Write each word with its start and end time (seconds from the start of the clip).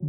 Olá, 0.00 0.06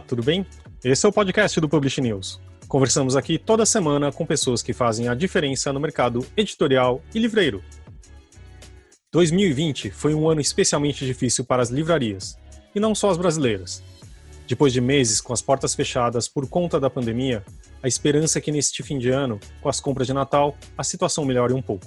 tudo 0.00 0.22
bem? 0.22 0.46
Esse 0.82 1.04
é 1.04 1.08
o 1.08 1.12
podcast 1.12 1.60
do 1.60 1.68
Publish 1.68 2.00
News. 2.00 2.40
Conversamos 2.66 3.14
aqui 3.14 3.36
toda 3.36 3.66
semana 3.66 4.10
com 4.10 4.24
pessoas 4.24 4.62
que 4.62 4.72
fazem 4.72 5.08
a 5.08 5.14
diferença 5.14 5.70
no 5.70 5.80
mercado 5.80 6.26
editorial 6.34 7.02
e 7.14 7.18
livreiro. 7.18 7.62
2020 9.12 9.90
foi 9.90 10.14
um 10.14 10.30
ano 10.30 10.40
especialmente 10.40 11.04
difícil 11.04 11.44
para 11.44 11.60
as 11.60 11.68
livrarias, 11.68 12.38
e 12.74 12.80
não 12.80 12.94
só 12.94 13.10
as 13.10 13.18
brasileiras. 13.18 13.82
Depois 14.50 14.72
de 14.72 14.80
meses 14.80 15.20
com 15.20 15.32
as 15.32 15.40
portas 15.40 15.76
fechadas 15.76 16.26
por 16.26 16.44
conta 16.48 16.80
da 16.80 16.90
pandemia, 16.90 17.44
a 17.80 17.86
esperança 17.86 18.40
é 18.40 18.42
que 18.42 18.50
neste 18.50 18.82
fim 18.82 18.98
de 18.98 19.08
ano, 19.08 19.38
com 19.62 19.68
as 19.68 19.78
compras 19.78 20.08
de 20.08 20.12
Natal, 20.12 20.56
a 20.76 20.82
situação 20.82 21.24
melhore 21.24 21.54
um 21.54 21.62
pouco. 21.62 21.86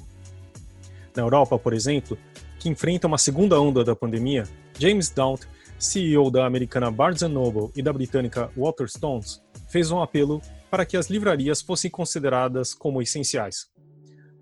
Na 1.13 1.23
Europa, 1.23 1.59
por 1.59 1.73
exemplo, 1.73 2.17
que 2.57 2.69
enfrenta 2.69 3.05
uma 3.05 3.17
segunda 3.17 3.59
onda 3.59 3.83
da 3.83 3.93
pandemia, 3.93 4.45
James 4.79 5.09
Daunt, 5.09 5.41
CEO 5.77 6.31
da 6.31 6.45
americana 6.45 6.89
Barnes 6.89 7.21
Noble 7.23 7.69
e 7.75 7.81
da 7.81 7.91
britânica 7.91 8.49
Waterstones, 8.55 9.43
fez 9.67 9.91
um 9.91 10.01
apelo 10.01 10.41
para 10.71 10.85
que 10.85 10.95
as 10.95 11.09
livrarias 11.09 11.61
fossem 11.61 11.91
consideradas 11.91 12.73
como 12.73 13.01
essenciais, 13.01 13.67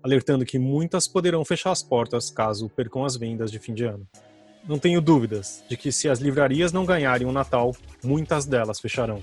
alertando 0.00 0.44
que 0.44 0.60
muitas 0.60 1.08
poderão 1.08 1.44
fechar 1.44 1.72
as 1.72 1.82
portas 1.82 2.30
caso 2.30 2.68
percam 2.68 3.04
as 3.04 3.16
vendas 3.16 3.50
de 3.50 3.58
fim 3.58 3.74
de 3.74 3.82
ano. 3.82 4.06
Não 4.66 4.78
tenho 4.78 5.00
dúvidas 5.00 5.64
de 5.68 5.76
que 5.76 5.90
se 5.90 6.08
as 6.08 6.20
livrarias 6.20 6.72
não 6.72 6.84
ganharem 6.84 7.26
o 7.26 7.32
Natal, 7.32 7.74
muitas 8.04 8.46
delas 8.46 8.78
fecharão. 8.78 9.20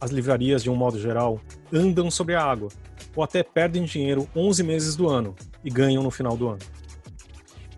As 0.00 0.10
livrarias, 0.10 0.62
de 0.62 0.70
um 0.70 0.74
modo 0.74 0.98
geral, 0.98 1.38
andam 1.70 2.10
sobre 2.10 2.34
a 2.34 2.42
água, 2.42 2.70
ou 3.14 3.22
até 3.22 3.42
perdem 3.42 3.84
dinheiro 3.84 4.26
11 4.34 4.62
meses 4.62 4.96
do 4.96 5.06
ano 5.08 5.36
e 5.62 5.68
ganham 5.68 6.02
no 6.02 6.10
final 6.10 6.34
do 6.34 6.48
ano. 6.48 6.60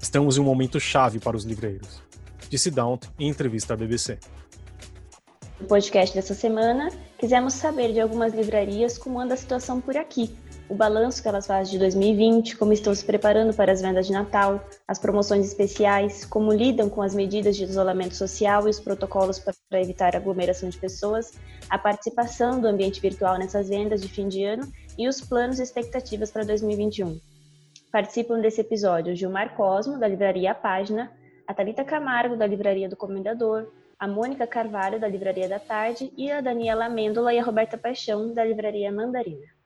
Estamos 0.00 0.36
em 0.36 0.40
um 0.40 0.44
momento 0.44 0.78
chave 0.78 1.18
para 1.18 1.36
os 1.36 1.44
livreiros, 1.44 2.02
disse 2.48 2.70
Daunt 2.70 3.06
em 3.18 3.28
entrevista 3.28 3.74
à 3.74 3.76
BBC. 3.76 4.18
No 5.58 5.66
podcast 5.66 6.14
dessa 6.14 6.34
semana, 6.34 6.88
quisemos 7.18 7.54
saber 7.54 7.92
de 7.92 8.00
algumas 8.00 8.32
livrarias 8.32 8.96
como 8.96 9.20
anda 9.20 9.34
a 9.34 9.36
situação 9.36 9.80
por 9.80 9.96
aqui, 9.96 10.34
o 10.70 10.74
balanço 10.74 11.20
que 11.20 11.28
elas 11.28 11.48
fazem 11.48 11.72
de 11.72 11.78
2020, 11.80 12.56
como 12.56 12.72
estão 12.72 12.94
se 12.94 13.04
preparando 13.04 13.52
para 13.52 13.72
as 13.72 13.82
vendas 13.82 14.06
de 14.06 14.12
Natal, 14.12 14.64
as 14.86 15.00
promoções 15.00 15.44
especiais, 15.44 16.24
como 16.24 16.52
lidam 16.52 16.88
com 16.88 17.02
as 17.02 17.12
medidas 17.12 17.56
de 17.56 17.64
isolamento 17.64 18.14
social 18.14 18.68
e 18.68 18.70
os 18.70 18.78
protocolos 18.78 19.40
para 19.40 19.80
evitar 19.80 20.14
aglomeração 20.14 20.68
de 20.68 20.78
pessoas, 20.78 21.32
a 21.68 21.76
participação 21.76 22.60
do 22.60 22.68
ambiente 22.68 23.00
virtual 23.00 23.36
nessas 23.36 23.68
vendas 23.68 24.00
de 24.00 24.06
fim 24.06 24.28
de 24.28 24.44
ano 24.44 24.70
e 24.96 25.08
os 25.08 25.20
planos 25.20 25.58
e 25.58 25.62
expectativas 25.64 26.30
para 26.30 26.44
2021. 26.44 27.20
Participam 27.90 28.40
desse 28.40 28.60
episódio 28.60 29.16
Gilmar 29.16 29.56
Cosmo, 29.56 29.98
da 29.98 30.06
livraria 30.06 30.52
A 30.52 30.54
Página, 30.54 31.10
a 31.48 31.52
Talita 31.52 31.82
Camargo, 31.82 32.36
da 32.36 32.46
livraria 32.46 32.88
do 32.88 32.96
Comendador, 32.96 33.66
a 33.98 34.06
Mônica 34.06 34.46
Carvalho, 34.46 35.00
da 35.00 35.08
Livraria 35.08 35.48
da 35.48 35.58
Tarde, 35.58 36.12
e 36.16 36.30
a 36.30 36.40
Daniela 36.40 36.86
Amêndola 36.86 37.34
e 37.34 37.40
a 37.40 37.42
Roberta 37.42 37.76
Paixão, 37.76 38.32
da 38.32 38.44
Livraria 38.44 38.92
Mandarina. 38.92 39.59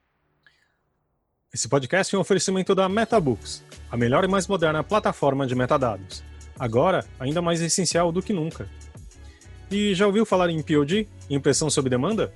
Esse 1.55 1.69
podcast 1.69 2.13
é 2.13 2.17
um 2.17 2.21
oferecimento 2.21 2.75
da 2.75 2.89
MetaBooks, 2.89 3.63
a 3.89 3.95
melhor 3.95 4.25
e 4.25 4.27
mais 4.27 4.45
moderna 4.45 4.83
plataforma 4.83 5.47
de 5.47 5.55
metadados. 5.55 6.21
Agora, 6.59 7.05
ainda 7.17 7.41
mais 7.41 7.61
essencial 7.61 8.11
do 8.11 8.21
que 8.21 8.33
nunca. 8.33 8.69
E 9.71 9.95
já 9.95 10.05
ouviu 10.05 10.25
falar 10.25 10.49
em 10.49 10.61
POD, 10.61 11.07
impressão 11.29 11.69
sob 11.69 11.89
demanda? 11.89 12.33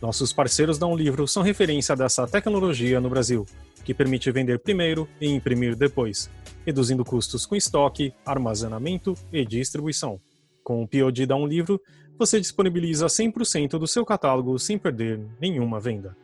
Nossos 0.00 0.32
parceiros 0.32 0.78
da 0.78 0.86
Um 0.86 0.94
Livro 0.94 1.26
são 1.26 1.42
referência 1.42 1.96
dessa 1.96 2.28
tecnologia 2.28 3.00
no 3.00 3.10
Brasil, 3.10 3.44
que 3.84 3.92
permite 3.92 4.30
vender 4.30 4.60
primeiro 4.60 5.08
e 5.20 5.26
imprimir 5.26 5.74
depois, 5.74 6.30
reduzindo 6.64 7.04
custos 7.04 7.44
com 7.44 7.56
estoque, 7.56 8.14
armazenamento 8.24 9.14
e 9.32 9.44
distribuição. 9.44 10.20
Com 10.62 10.80
o 10.80 10.86
POD 10.86 11.26
da 11.26 11.34
Um 11.34 11.44
Livro, 11.44 11.80
você 12.16 12.38
disponibiliza 12.38 13.06
100% 13.06 13.80
do 13.80 13.88
seu 13.88 14.06
catálogo 14.06 14.56
sem 14.60 14.78
perder 14.78 15.20
nenhuma 15.40 15.80
venda. 15.80 16.16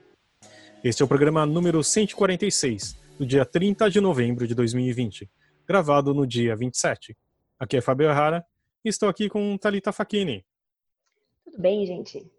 Este 0.86 1.02
é 1.02 1.04
o 1.04 1.08
programa 1.08 1.44
número 1.44 1.82
146, 1.82 2.97
do 3.19 3.26
dia 3.26 3.44
30 3.44 3.91
de 3.91 4.00
novembro 4.00 4.47
de 4.47 4.54
2020, 4.54 5.28
gravado 5.66 6.14
no 6.14 6.24
dia 6.24 6.54
27. 6.54 7.16
Aqui 7.58 7.78
é 7.78 7.80
Fabio 7.80 8.08
Errara 8.08 8.47
e 8.84 8.88
estou 8.88 9.08
aqui 9.08 9.28
com 9.28 9.58
Talita 9.58 9.91
Facchini. 9.91 10.47
Tudo 11.44 11.58
bem, 11.58 11.84
gente? 11.84 12.30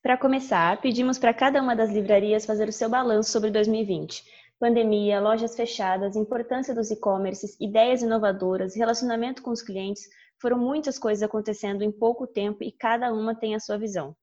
Para 0.00 0.16
começar, 0.16 0.80
pedimos 0.80 1.18
para 1.18 1.34
cada 1.34 1.60
uma 1.60 1.74
das 1.74 1.90
livrarias 1.90 2.46
fazer 2.46 2.68
o 2.68 2.72
seu 2.72 2.88
balanço 2.88 3.32
sobre 3.32 3.50
2020 3.50 4.22
pandemia, 4.60 5.20
lojas 5.20 5.56
fechadas, 5.56 6.14
importância 6.14 6.72
dos 6.72 6.92
e-commerces, 6.92 7.56
ideias 7.60 8.02
inovadoras, 8.02 8.76
relacionamento 8.76 9.42
com 9.42 9.50
os 9.50 9.62
clientes, 9.62 10.08
foram 10.40 10.58
muitas 10.58 10.96
coisas 10.96 11.24
acontecendo 11.24 11.82
em 11.82 11.90
pouco 11.90 12.24
tempo 12.24 12.62
e 12.62 12.70
cada 12.70 13.12
uma 13.12 13.34
tem 13.34 13.56
a 13.56 13.60
sua 13.60 13.76
visão. 13.76 14.16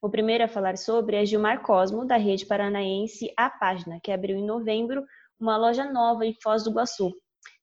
O 0.00 0.08
primeiro 0.08 0.44
a 0.44 0.48
falar 0.48 0.78
sobre 0.78 1.16
é 1.16 1.26
Gilmar 1.26 1.60
Cosmo, 1.60 2.04
da 2.04 2.16
rede 2.16 2.46
paranaense 2.46 3.32
A 3.36 3.50
Página, 3.50 3.98
que 4.00 4.12
abriu 4.12 4.36
em 4.36 4.46
novembro 4.46 5.02
uma 5.40 5.56
loja 5.56 5.90
nova 5.90 6.24
em 6.24 6.32
Foz 6.40 6.62
do 6.62 6.70
Iguaçu. 6.70 7.12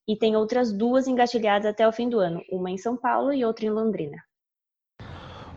E 0.06 0.18
tem 0.18 0.36
outras 0.36 0.74
duas 0.74 1.08
engatilhadas 1.08 1.66
até 1.66 1.88
o 1.88 1.94
fim 1.94 2.10
do 2.10 2.20
ano, 2.20 2.42
uma 2.52 2.70
em 2.70 2.78
São 2.78 2.98
Paulo 2.98 3.32
e 3.32 3.46
outra 3.46 3.66
em 3.66 3.70
Londrina. 3.70 4.18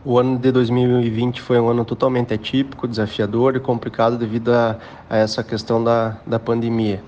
O 0.05 0.17
ano 0.17 0.39
de 0.39 0.53
2020 0.53 1.41
foi 1.41 1.59
um 1.59 1.67
ano 1.67 1.83
totalmente 1.83 2.33
atípico, 2.33 2.87
desafiador 2.87 3.57
e 3.57 3.59
complicado 3.59 4.17
devido 4.17 4.53
a, 4.53 4.79
a 5.09 5.17
essa 5.17 5.43
questão 5.43 5.83
da, 5.83 6.21
da 6.25 6.39
pandemia. 6.39 7.03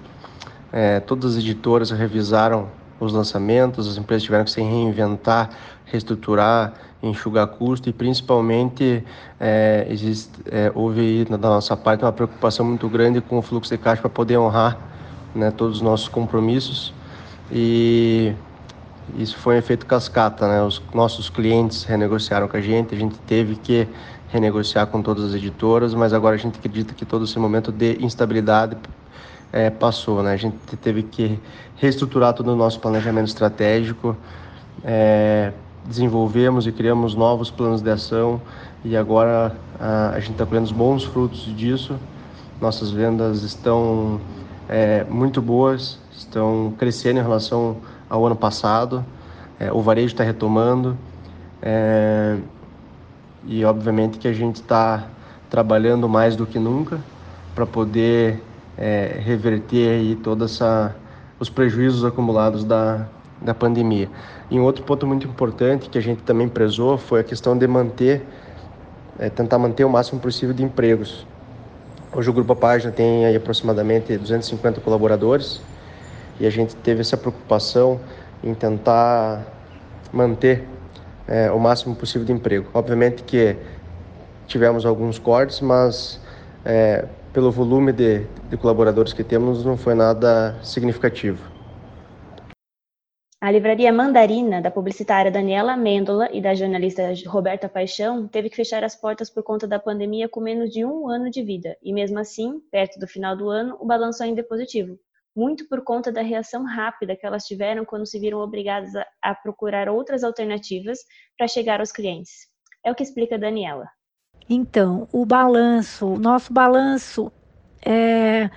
É, 0.73 0.99
todas 0.99 1.37
as 1.37 1.41
editoras 1.41 1.91
revisaram 1.91 2.69
os 2.99 3.13
lançamentos, 3.13 3.87
as 3.87 3.97
empresas 3.97 4.23
tiveram 4.23 4.43
que 4.43 4.51
se 4.51 4.61
reinventar, 4.61 5.49
reestruturar, 5.85 6.73
enxugar 7.01 7.47
custo 7.47 7.89
e 7.89 7.93
principalmente 7.93 9.03
é, 9.39 9.87
existe, 9.89 10.31
é, 10.51 10.71
houve 10.75 11.25
da 11.25 11.37
nossa 11.37 11.75
parte 11.75 12.03
uma 12.03 12.11
preocupação 12.11 12.65
muito 12.65 12.87
grande 12.87 13.21
com 13.21 13.39
o 13.39 13.41
fluxo 13.41 13.71
de 13.71 13.77
caixa 13.77 14.01
para 14.01 14.09
poder 14.09 14.37
honrar 14.37 14.77
né, 15.33 15.51
todos 15.51 15.77
os 15.77 15.81
nossos 15.81 16.07
compromissos 16.07 16.93
e 17.51 18.33
isso 19.17 19.37
foi 19.37 19.55
um 19.55 19.57
efeito 19.57 19.85
cascata, 19.85 20.47
né? 20.47 20.61
Os 20.61 20.81
nossos 20.93 21.29
clientes 21.29 21.83
renegociaram 21.83 22.47
com 22.47 22.55
a 22.55 22.61
gente, 22.61 22.95
a 22.95 22.97
gente 22.97 23.17
teve 23.19 23.55
que 23.55 23.87
renegociar 24.29 24.87
com 24.87 25.01
todas 25.01 25.25
as 25.25 25.33
editoras, 25.33 25.93
mas 25.93 26.13
agora 26.13 26.35
a 26.35 26.37
gente 26.37 26.57
acredita 26.57 26.93
que 26.93 27.03
todo 27.03 27.25
esse 27.25 27.37
momento 27.37 27.71
de 27.71 27.97
instabilidade 27.99 28.77
é, 29.51 29.69
passou, 29.69 30.23
né? 30.23 30.31
A 30.31 30.37
gente 30.37 30.55
teve 30.77 31.03
que 31.03 31.37
reestruturar 31.75 32.33
todo 32.33 32.53
o 32.53 32.55
nosso 32.55 32.79
planejamento 32.79 33.27
estratégico, 33.27 34.15
é, 34.83 35.51
desenvolvemos 35.85 36.67
e 36.67 36.71
criamos 36.71 37.15
novos 37.15 37.49
planos 37.49 37.81
de 37.81 37.89
ação 37.89 38.41
e 38.83 38.95
agora 38.95 39.55
a, 39.79 40.09
a 40.09 40.19
gente 40.19 40.31
está 40.31 40.45
colhendo 40.45 40.65
os 40.65 40.71
bons 40.71 41.03
frutos 41.03 41.55
disso. 41.55 41.95
Nossas 42.59 42.91
vendas 42.91 43.43
estão 43.43 44.19
é, 44.69 45.03
muito 45.09 45.41
boas, 45.41 45.99
estão 46.11 46.73
crescendo 46.77 47.19
em 47.19 47.23
relação 47.23 47.77
ao 48.09 48.25
ano 48.25 48.35
passado. 48.35 49.03
É, 49.59 49.71
o 49.71 49.81
varejo 49.81 50.07
está 50.07 50.23
retomando 50.23 50.97
é, 51.61 52.37
e 53.45 53.63
obviamente 53.65 54.17
que 54.17 54.27
a 54.27 54.33
gente 54.33 54.57
está 54.57 55.07
trabalhando 55.49 56.07
mais 56.07 56.35
do 56.35 56.45
que 56.45 56.57
nunca 56.57 56.99
para 57.53 57.65
poder 57.65 58.41
é, 58.77 59.19
reverter 59.23 59.89
aí 59.89 60.15
toda 60.15 60.45
essa 60.45 60.95
os 61.39 61.49
prejuízos 61.49 62.05
acumulados 62.05 62.63
da, 62.63 63.07
da 63.41 63.53
pandemia. 63.53 64.09
E 64.49 64.59
um 64.59 64.63
outro 64.63 64.83
ponto 64.83 65.07
muito 65.07 65.27
importante 65.27 65.89
que 65.89 65.97
a 65.97 66.01
gente 66.01 66.21
também 66.21 66.47
prezou 66.47 66.97
foi 66.97 67.21
a 67.21 67.23
questão 67.23 67.57
de 67.57 67.67
manter, 67.67 68.23
é, 69.17 69.29
tentar 69.29 69.57
manter 69.57 69.83
o 69.83 69.89
máximo 69.89 70.19
possível 70.19 70.53
de 70.53 70.63
empregos. 70.63 71.25
Hoje 72.13 72.29
o 72.29 72.33
Grupo 72.33 72.55
Página 72.55 72.91
tem 72.91 73.25
aí 73.25 73.35
aproximadamente 73.35 74.17
250 74.17 74.81
colaboradores 74.81 75.61
e 76.39 76.45
a 76.45 76.49
gente 76.49 76.75
teve 76.75 77.01
essa 77.01 77.17
preocupação 77.17 77.99
em 78.43 78.53
tentar 78.53 79.45
manter 80.11 80.67
é, 81.27 81.49
o 81.51 81.59
máximo 81.59 81.95
possível 81.95 82.25
de 82.25 82.33
emprego. 82.33 82.69
Obviamente 82.73 83.23
que 83.23 83.55
tivemos 84.45 84.85
alguns 84.85 85.17
cortes, 85.17 85.61
mas 85.61 86.19
é, 86.65 87.05
pelo 87.31 87.49
volume 87.49 87.93
de, 87.93 88.25
de 88.49 88.57
colaboradores 88.57 89.13
que 89.13 89.23
temos 89.23 89.63
não 89.63 89.77
foi 89.77 89.95
nada 89.95 90.57
significativo. 90.61 91.60
A 93.41 93.49
livraria 93.49 93.91
Mandarina, 93.91 94.61
da 94.61 94.69
publicitária 94.69 95.31
Daniela 95.31 95.73
Amêndola 95.73 96.29
e 96.31 96.39
da 96.39 96.53
jornalista 96.53 97.11
Roberta 97.25 97.67
Paixão, 97.67 98.27
teve 98.27 98.51
que 98.51 98.55
fechar 98.55 98.83
as 98.83 98.95
portas 98.95 99.31
por 99.31 99.41
conta 99.41 99.67
da 99.67 99.79
pandemia 99.79 100.29
com 100.29 100.39
menos 100.39 100.69
de 100.69 100.85
um 100.85 101.09
ano 101.09 101.27
de 101.27 101.41
vida. 101.41 101.75
E 101.81 101.91
mesmo 101.91 102.19
assim, 102.19 102.61
perto 102.71 102.99
do 102.99 103.07
final 103.07 103.35
do 103.35 103.49
ano, 103.49 103.75
o 103.79 103.87
balanço 103.87 104.21
ainda 104.21 104.41
é 104.41 104.43
positivo, 104.43 104.95
muito 105.35 105.67
por 105.67 105.83
conta 105.83 106.11
da 106.11 106.21
reação 106.21 106.63
rápida 106.63 107.15
que 107.15 107.25
elas 107.25 107.45
tiveram 107.45 107.83
quando 107.83 108.05
se 108.05 108.19
viram 108.19 108.37
obrigadas 108.37 108.91
a, 109.19 109.33
procurar 109.33 109.89
outras 109.89 110.23
alternativas 110.23 110.99
para 111.35 111.47
chegar 111.47 111.79
aos 111.79 111.91
clientes. 111.91 112.47
É 112.85 112.91
o 112.91 112.95
que 112.95 113.01
explica 113.01 113.39
Daniela. 113.39 113.87
Então, 114.47 115.07
o 115.11 115.25
balanço, 115.25 116.15
nosso 116.15 116.53
balanço 116.53 117.31
é, 117.83 118.51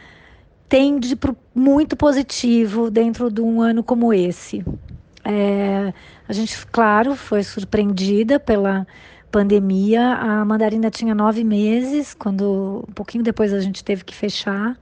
tende 0.69 1.15
para 1.17 1.35
muito 1.55 1.97
positivo 1.97 2.91
dentro 2.91 3.31
de 3.31 3.41
um 3.41 3.61
ano 3.61 3.83
como 3.83 4.13
esse. 4.13 4.65
É, 5.25 5.93
a 6.29 6.33
gente, 6.33 6.67
claro, 6.67 7.15
foi 7.15 7.43
surpreendida 7.43 8.39
pela 8.39 8.87
pandemia. 9.31 10.15
A 10.15 10.45
mandarina 10.45 10.91
tinha 10.91 11.15
nove 11.15 11.43
meses, 11.43 12.15
quando 12.15 12.85
um 12.89 12.93
pouquinho 12.93 13.25
depois 13.25 13.53
a 13.53 13.61
gente 13.61 13.83
teve 13.83 14.05
que 14.05 14.15
fechar. 14.15 14.79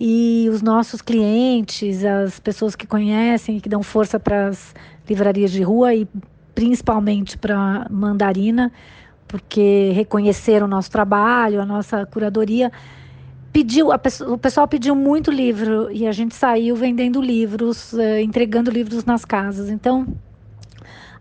E 0.00 0.48
os 0.50 0.62
nossos 0.62 1.02
clientes, 1.02 2.04
as 2.04 2.40
pessoas 2.40 2.74
que 2.74 2.86
conhecem 2.86 3.56
e 3.56 3.60
que 3.60 3.68
dão 3.68 3.82
força 3.82 4.18
para 4.18 4.48
as 4.48 4.74
livrarias 5.08 5.50
de 5.50 5.62
rua 5.62 5.94
e 5.94 6.08
principalmente 6.54 7.38
para 7.38 7.86
Mandarina, 7.90 8.72
porque 9.28 9.92
reconheceram 9.94 10.66
o 10.66 10.68
nosso 10.68 10.90
trabalho, 10.90 11.60
a 11.60 11.66
nossa 11.66 12.04
curadoria. 12.06 12.70
Pediu, 13.52 13.88
o 13.90 14.38
pessoal 14.38 14.66
pediu 14.66 14.94
muito 14.94 15.30
livro 15.30 15.90
e 15.90 16.06
a 16.06 16.12
gente 16.12 16.34
saiu 16.34 16.74
vendendo 16.74 17.20
livros, 17.20 17.92
eh, 17.92 18.22
entregando 18.22 18.70
livros 18.70 19.04
nas 19.04 19.26
casas. 19.26 19.68
Então, 19.68 20.06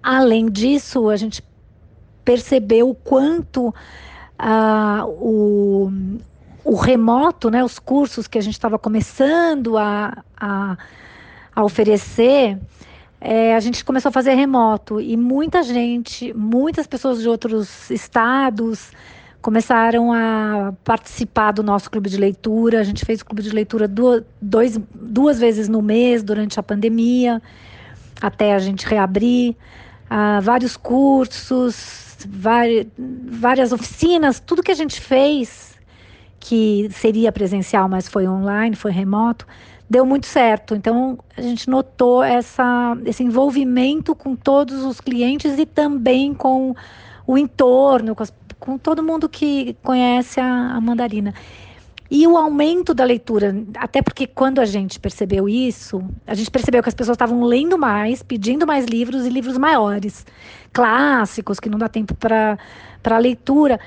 além 0.01 0.49
disso, 0.49 1.09
a 1.09 1.17
gente 1.17 1.43
percebeu 2.23 2.89
o 2.89 2.95
quanto 2.95 3.75
ah, 4.39 5.03
o, 5.07 5.91
o 6.63 6.75
remoto, 6.75 7.49
né, 7.49 7.63
os 7.63 7.79
cursos 7.79 8.27
que 8.27 8.37
a 8.37 8.41
gente 8.41 8.53
estava 8.53 8.79
começando 8.79 9.77
a, 9.77 10.23
a, 10.37 10.77
a 11.53 11.63
oferecer, 11.63 12.57
é, 13.19 13.55
a 13.55 13.59
gente 13.59 13.83
começou 13.83 14.09
a 14.09 14.11
fazer 14.11 14.33
remoto 14.33 14.99
e 14.99 15.15
muita 15.15 15.61
gente, 15.61 16.33
muitas 16.33 16.87
pessoas 16.87 17.21
de 17.21 17.29
outros 17.29 17.91
estados 17.91 18.91
começaram 19.41 20.13
a 20.13 20.73
participar 20.83 21.51
do 21.51 21.63
nosso 21.63 21.89
clube 21.89 22.09
de 22.09 22.17
leitura. 22.17 22.79
A 22.79 22.83
gente 22.83 23.03
fez 23.05 23.21
o 23.21 23.25
clube 23.25 23.41
de 23.41 23.49
leitura 23.49 23.88
duas, 23.88 24.23
dois, 24.41 24.79
duas 24.93 25.39
vezes 25.39 25.67
no 25.67 25.81
mês 25.81 26.23
durante 26.23 26.59
a 26.59 26.63
pandemia, 26.63 27.41
até 28.21 28.53
a 28.53 28.59
gente 28.59 28.85
reabrir. 28.85 29.55
Uh, 30.11 30.41
vários 30.41 30.75
cursos, 30.75 32.27
várias 32.27 33.71
oficinas, 33.71 34.39
tudo 34.39 34.61
que 34.61 34.71
a 34.71 34.75
gente 34.75 34.99
fez 34.99 35.71
que 36.39 36.89
seria 36.91 37.31
presencial, 37.31 37.88
mas 37.88 38.09
foi 38.09 38.27
online, 38.27 38.75
foi 38.75 38.91
remoto, 38.91 39.47
deu 39.89 40.05
muito 40.05 40.25
certo. 40.25 40.75
Então, 40.75 41.19
a 41.38 41.41
gente 41.41 41.69
notou 41.69 42.23
essa, 42.23 42.97
esse 43.05 43.23
envolvimento 43.23 44.15
com 44.15 44.35
todos 44.35 44.83
os 44.83 44.99
clientes 44.99 45.57
e 45.57 45.65
também 45.65 46.33
com 46.33 46.75
o 47.27 47.38
entorno, 47.38 48.15
com, 48.15 48.23
as, 48.23 48.33
com 48.61 48.77
todo 48.77 49.03
mundo 49.03 49.27
que 49.27 49.75
conhece 49.83 50.39
a, 50.39 50.75
a 50.75 50.79
mandarina. 50.79 51.33
E 52.09 52.27
o 52.27 52.37
aumento 52.37 52.93
da 52.93 53.03
leitura, 53.03 53.55
até 53.75 54.01
porque 54.01 54.27
quando 54.27 54.59
a 54.59 54.65
gente 54.65 54.99
percebeu 54.99 55.49
isso, 55.49 56.03
a 56.27 56.35
gente 56.35 56.51
percebeu 56.51 56.83
que 56.83 56.89
as 56.89 56.93
pessoas 56.93 57.15
estavam 57.15 57.41
lendo 57.43 57.77
mais, 57.77 58.21
pedindo 58.21 58.67
mais 58.67 58.85
livros 58.85 59.25
e 59.25 59.29
livros 59.29 59.57
maiores, 59.57 60.25
clássicos, 60.71 61.59
que 61.59 61.69
não 61.69 61.79
dá 61.79 61.89
tempo 61.89 62.13
para 62.13 63.17
leitura. 63.17 63.79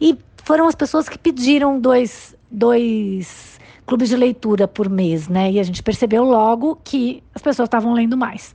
E 0.00 0.16
foram 0.44 0.68
as 0.68 0.74
pessoas 0.74 1.08
que 1.08 1.18
pediram 1.18 1.80
dois, 1.80 2.36
dois 2.50 3.58
clubes 3.86 4.10
de 4.10 4.16
leitura 4.16 4.68
por 4.68 4.88
mês, 4.88 5.28
né? 5.28 5.50
E 5.50 5.58
a 5.58 5.62
gente 5.62 5.82
percebeu 5.82 6.24
logo 6.24 6.78
que 6.84 7.22
as 7.34 7.42
pessoas 7.42 7.66
estavam 7.66 7.94
lendo 7.94 8.16
mais. 8.16 8.54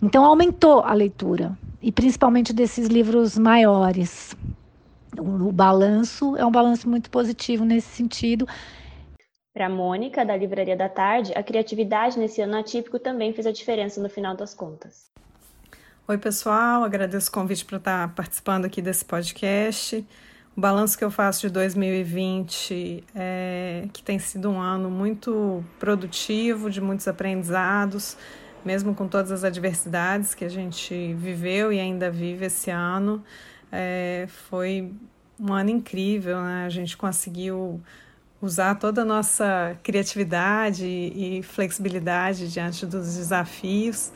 Então 0.00 0.24
aumentou 0.24 0.80
a 0.80 0.92
leitura, 0.92 1.58
e 1.82 1.90
principalmente 1.90 2.52
desses 2.52 2.86
livros 2.86 3.36
maiores. 3.36 4.36
O, 5.18 5.48
o 5.48 5.52
balanço 5.52 6.36
é 6.36 6.44
um 6.44 6.50
balanço 6.50 6.88
muito 6.88 7.10
positivo 7.10 7.64
nesse 7.64 7.88
sentido. 7.88 8.46
Para 9.52 9.66
a 9.66 9.70
Mônica, 9.70 10.24
da 10.24 10.36
Livraria 10.36 10.76
da 10.76 10.88
Tarde, 10.88 11.32
a 11.34 11.42
criatividade 11.42 12.18
nesse 12.18 12.42
ano 12.42 12.58
atípico 12.58 12.98
também 12.98 13.32
fez 13.32 13.46
a 13.46 13.52
diferença 13.52 14.02
no 14.02 14.08
final 14.08 14.36
das 14.36 14.52
contas. 14.52 15.10
Oi, 16.06 16.18
pessoal, 16.18 16.84
agradeço 16.84 17.30
o 17.30 17.32
convite 17.32 17.64
para 17.64 17.78
estar 17.78 18.14
participando 18.14 18.66
aqui 18.66 18.82
desse 18.82 19.04
podcast. 19.04 20.06
O 20.56 20.60
balanço 20.60 20.96
que 20.96 21.02
eu 21.02 21.10
faço 21.10 21.40
de 21.42 21.52
2020 21.52 23.04
é 23.14 23.88
que 23.92 24.02
tem 24.02 24.18
sido 24.18 24.48
um 24.48 24.60
ano 24.60 24.90
muito 24.90 25.64
produtivo, 25.78 26.70
de 26.70 26.80
muitos 26.80 27.08
aprendizados, 27.08 28.16
mesmo 28.64 28.94
com 28.94 29.08
todas 29.08 29.32
as 29.32 29.42
adversidades 29.42 30.34
que 30.34 30.44
a 30.44 30.48
gente 30.48 31.12
viveu 31.14 31.72
e 31.72 31.80
ainda 31.80 32.10
vive 32.10 32.46
esse 32.46 32.70
ano. 32.70 33.24
É, 33.78 34.26
foi 34.26 34.90
um 35.38 35.52
ano 35.52 35.68
incrível, 35.68 36.40
né? 36.40 36.64
A 36.64 36.70
gente 36.70 36.96
conseguiu 36.96 37.78
usar 38.40 38.74
toda 38.76 39.02
a 39.02 39.04
nossa 39.04 39.78
criatividade 39.82 40.86
e 40.86 41.42
flexibilidade 41.42 42.50
diante 42.50 42.86
dos 42.86 43.16
desafios 43.16 44.10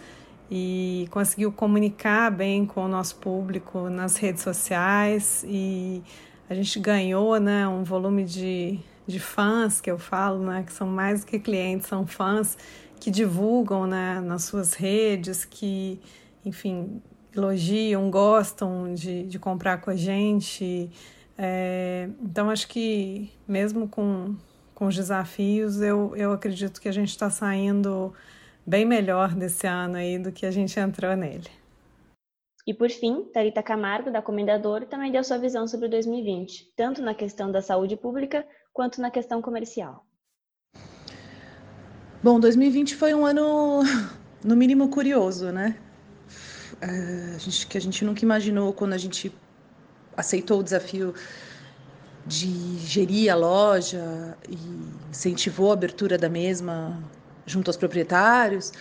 e 0.51 1.07
conseguiu 1.11 1.53
comunicar 1.53 2.31
bem 2.31 2.65
com 2.65 2.87
o 2.87 2.89
nosso 2.89 3.17
público 3.17 3.91
nas 3.91 4.17
redes 4.17 4.43
sociais 4.43 5.45
e 5.47 6.03
a 6.49 6.55
gente 6.55 6.79
ganhou 6.81 7.39
né, 7.39 7.69
um 7.69 7.85
volume 7.85 8.25
de, 8.25 8.81
de 9.07 9.21
fãs, 9.21 9.79
que 9.81 9.91
eu 9.91 9.99
falo, 9.99 10.43
né, 10.43 10.65
que 10.67 10.73
são 10.73 10.87
mais 10.87 11.21
do 11.21 11.27
que 11.27 11.39
clientes, 11.39 11.87
são 11.87 12.07
fãs 12.07 12.57
que 12.99 13.11
divulgam 13.11 13.87
né, 13.87 14.21
nas 14.21 14.45
suas 14.45 14.75
redes, 14.75 15.45
que, 15.45 16.01
enfim, 16.45 17.01
elogiam, 17.35 18.11
gostam 18.11 18.95
de, 18.95 19.25
de 19.25 19.39
comprar 19.39 19.81
com 19.81 19.91
a 19.91 19.97
gente. 19.97 20.91
É, 21.37 22.09
então, 22.21 22.51
acho 22.51 22.69
que 22.69 23.31
mesmo 23.47 23.89
com, 23.89 24.35
com 24.75 24.87
os 24.87 24.95
desafios, 24.95 25.81
eu, 25.81 26.15
eu 26.17 26.33
acredito 26.33 26.81
que 26.81 26.89
a 26.89 26.93
gente 26.93 27.09
está 27.09 27.31
saindo 27.31 28.13
bem 28.67 28.85
melhor 28.85 29.35
desse 29.35 29.67
ano 29.67 29.97
aí 29.97 30.19
do 30.19 30.31
que 30.31 30.45
a 30.45 30.51
gente 30.51 30.79
entrou 30.79 31.17
nele. 31.17 31.49
E 32.67 32.75
por 32.75 32.91
fim, 32.91 33.25
Tarita 33.33 33.63
Camargo, 33.63 34.11
da 34.11 34.21
Comendador, 34.21 34.85
também 34.85 35.11
deu 35.11 35.25
sua 35.25 35.39
visão 35.39 35.67
sobre 35.67 35.89
2020, 35.89 36.73
tanto 36.77 37.03
na 37.03 37.15
questão 37.15 37.51
da 37.51 37.63
saúde 37.63 37.97
pública 37.97 38.47
quanto 38.73 39.01
na 39.01 39.11
questão 39.11 39.41
comercial. 39.41 40.05
Bom, 42.23 42.39
2020 42.39 42.97
foi 42.97 43.15
um 43.15 43.25
ano, 43.25 43.81
no 44.45 44.55
mínimo, 44.55 44.91
curioso, 44.91 45.51
né? 45.51 45.77
É, 46.81 47.35
a 47.35 47.39
gente, 47.39 47.67
que 47.67 47.77
a 47.77 47.81
gente 47.81 48.05
nunca 48.05 48.25
imaginou 48.25 48.73
quando 48.73 48.95
a 48.95 48.99
gente 48.99 49.33
aceitou 50.17 50.61
o 50.61 50.63
desafio 50.63 51.15
de 52.27 52.79
gerir 52.79 53.33
a 53.33 53.37
loja 53.37 54.37
e 54.49 54.57
incentivou 55.11 55.71
a 55.71 55.75
abertura 55.75 56.17
da 56.17 56.29
mesma 56.29 57.03
junto 57.47 57.69
aos 57.69 57.77
proprietários. 57.77 58.73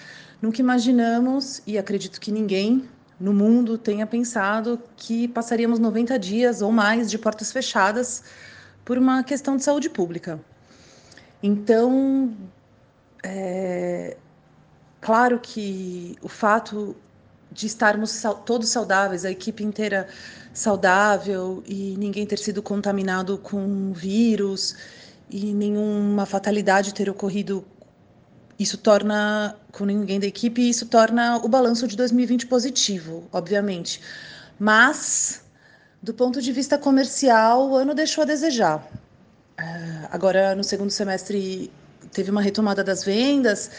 Nunca 0.41 0.61
imaginamos, 0.61 1.61
e 1.67 1.77
acredito 1.77 2.19
que 2.19 2.31
ninguém 2.31 2.87
no 3.19 3.33
mundo 3.33 3.77
tenha 3.77 4.07
pensado 4.07 4.81
que 4.95 5.27
passaríamos 5.27 5.79
90 5.79 6.17
dias 6.17 6.61
ou 6.61 6.71
mais 6.71 7.09
de 7.09 7.17
portas 7.17 7.51
fechadas 7.51 8.23
por 8.85 8.97
uma 8.97 9.23
questão 9.23 9.57
de 9.57 9.63
saúde 9.63 9.89
pública. 9.89 10.39
Então, 11.43 12.33
é 13.23 14.15
claro 15.01 15.39
que 15.39 16.15
o 16.21 16.29
fato 16.29 16.95
de 17.51 17.67
estarmos 17.67 18.23
todos 18.45 18.69
saudáveis, 18.69 19.25
a 19.25 19.31
equipe 19.31 19.63
inteira 19.63 20.07
saudável 20.53 21.63
e 21.65 21.95
ninguém 21.97 22.25
ter 22.25 22.37
sido 22.37 22.61
contaminado 22.61 23.37
com 23.37 23.91
vírus 23.93 24.75
e 25.29 25.53
nenhuma 25.53 26.25
fatalidade 26.25 26.93
ter 26.93 27.09
ocorrido 27.09 27.65
isso 28.59 28.77
torna, 28.77 29.55
com 29.71 29.85
ninguém 29.85 30.19
da 30.19 30.27
equipe, 30.27 30.69
isso 30.69 30.85
torna 30.87 31.37
o 31.37 31.47
balanço 31.47 31.87
de 31.87 31.95
2020 31.95 32.45
positivo, 32.47 33.25
obviamente. 33.31 34.01
Mas, 34.59 35.41
do 36.03 36.13
ponto 36.13 36.41
de 36.41 36.51
vista 36.51 36.77
comercial, 36.77 37.69
o 37.69 37.75
ano 37.77 37.95
deixou 37.95 38.23
a 38.23 38.25
desejar. 38.25 38.85
Uh, 39.57 40.07
agora, 40.11 40.55
no 40.55 40.63
segundo 40.63 40.89
semestre, 40.89 41.71
teve 42.11 42.29
uma 42.29 42.41
retomada 42.41 42.83
das 42.83 43.01
vendas 43.01 43.71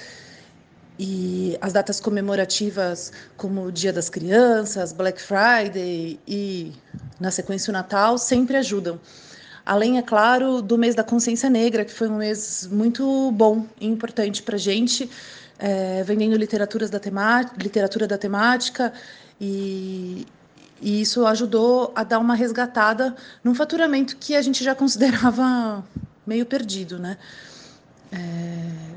e 1.02 1.56
as 1.62 1.72
datas 1.72 1.98
comemorativas, 1.98 3.10
como 3.34 3.64
o 3.64 3.72
Dia 3.72 3.90
das 3.90 4.10
Crianças, 4.10 4.92
Black 4.92 5.18
Friday 5.18 6.20
e, 6.28 6.74
na 7.18 7.30
sequência, 7.30 7.70
o 7.70 7.72
Natal, 7.72 8.18
sempre 8.18 8.54
ajudam. 8.58 9.00
Além, 9.64 9.96
é 9.96 10.02
claro, 10.02 10.60
do 10.60 10.76
mês 10.76 10.94
da 10.94 11.02
consciência 11.02 11.48
negra, 11.48 11.86
que 11.86 11.92
foi 11.92 12.06
um 12.06 12.18
mês 12.18 12.68
muito 12.70 13.32
bom 13.32 13.64
e 13.80 13.86
importante 13.86 14.42
para 14.42 14.56
a 14.56 14.58
gente, 14.58 15.10
é, 15.58 16.02
vendendo 16.02 16.36
literaturas 16.36 16.90
da 16.90 17.00
literatura 17.56 18.06
da 18.06 18.18
temática 18.18 18.92
e, 19.40 20.26
e 20.82 21.00
isso 21.00 21.26
ajudou 21.26 21.92
a 21.94 22.04
dar 22.04 22.18
uma 22.18 22.34
resgatada 22.34 23.16
num 23.42 23.54
faturamento 23.54 24.18
que 24.18 24.36
a 24.36 24.42
gente 24.42 24.62
já 24.62 24.74
considerava 24.74 25.82
meio 26.26 26.44
perdido, 26.44 26.98
né? 26.98 27.16
É, 28.12 28.18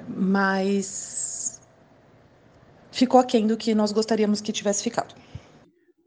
mas 0.09 1.12
ficou 2.93 3.19
aquém 3.19 3.47
do 3.47 3.57
que 3.57 3.73
nós 3.73 3.91
gostaríamos 3.91 4.39
que 4.39 4.53
tivesse 4.53 4.83
ficado. 4.83 5.15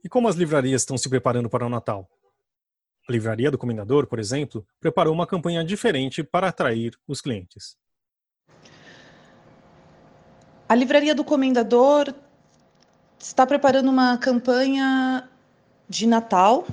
E 0.02 0.08
como 0.08 0.28
as 0.28 0.36
livrarias 0.36 0.82
estão 0.82 0.96
se 0.96 1.08
preparando 1.08 1.50
para 1.50 1.66
o 1.66 1.68
Natal? 1.68 2.08
A 3.08 3.12
Livraria 3.12 3.50
do 3.50 3.58
Comendador, 3.58 4.06
por 4.06 4.18
exemplo, 4.18 4.64
preparou 4.80 5.12
uma 5.12 5.26
campanha 5.26 5.64
diferente 5.64 6.22
para 6.22 6.48
atrair 6.48 6.96
os 7.06 7.20
clientes. 7.20 7.76
A 10.68 10.74
Livraria 10.74 11.14
do 11.14 11.24
Comendador 11.24 12.14
está 13.18 13.46
preparando 13.46 13.90
uma 13.90 14.16
campanha 14.16 15.28
de 15.88 16.06
Natal 16.06 16.66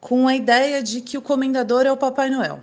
com 0.00 0.26
a 0.26 0.34
ideia 0.34 0.82
de 0.82 1.02
que 1.02 1.18
o 1.18 1.22
comendador 1.22 1.84
é 1.84 1.92
o 1.92 1.96
Papai 1.96 2.30
Noel. 2.30 2.60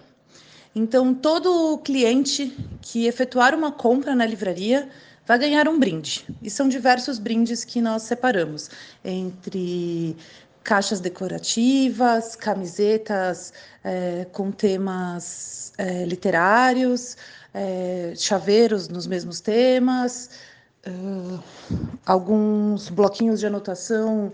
Então, 0.75 1.13
todo 1.13 1.79
cliente 1.79 2.55
que 2.81 3.07
efetuar 3.07 3.55
uma 3.55 3.71
compra 3.71 4.15
na 4.15 4.25
livraria 4.25 4.89
vai 5.27 5.37
ganhar 5.37 5.67
um 5.67 5.77
brinde. 5.77 6.25
E 6.41 6.49
são 6.49 6.69
diversos 6.69 7.19
brindes 7.19 7.65
que 7.65 7.81
nós 7.81 8.03
separamos 8.03 8.69
entre 9.03 10.15
caixas 10.63 10.99
decorativas, 10.99 12.35
camisetas 12.35 13.53
é, 13.83 14.25
com 14.31 14.51
temas 14.51 15.73
é, 15.77 16.05
literários, 16.05 17.17
é, 17.53 18.13
chaveiros 18.15 18.87
nos 18.87 19.05
mesmos 19.07 19.39
temas, 19.39 20.29
uh, 20.85 21.43
alguns 22.05 22.89
bloquinhos 22.89 23.39
de 23.39 23.47
anotação 23.47 24.33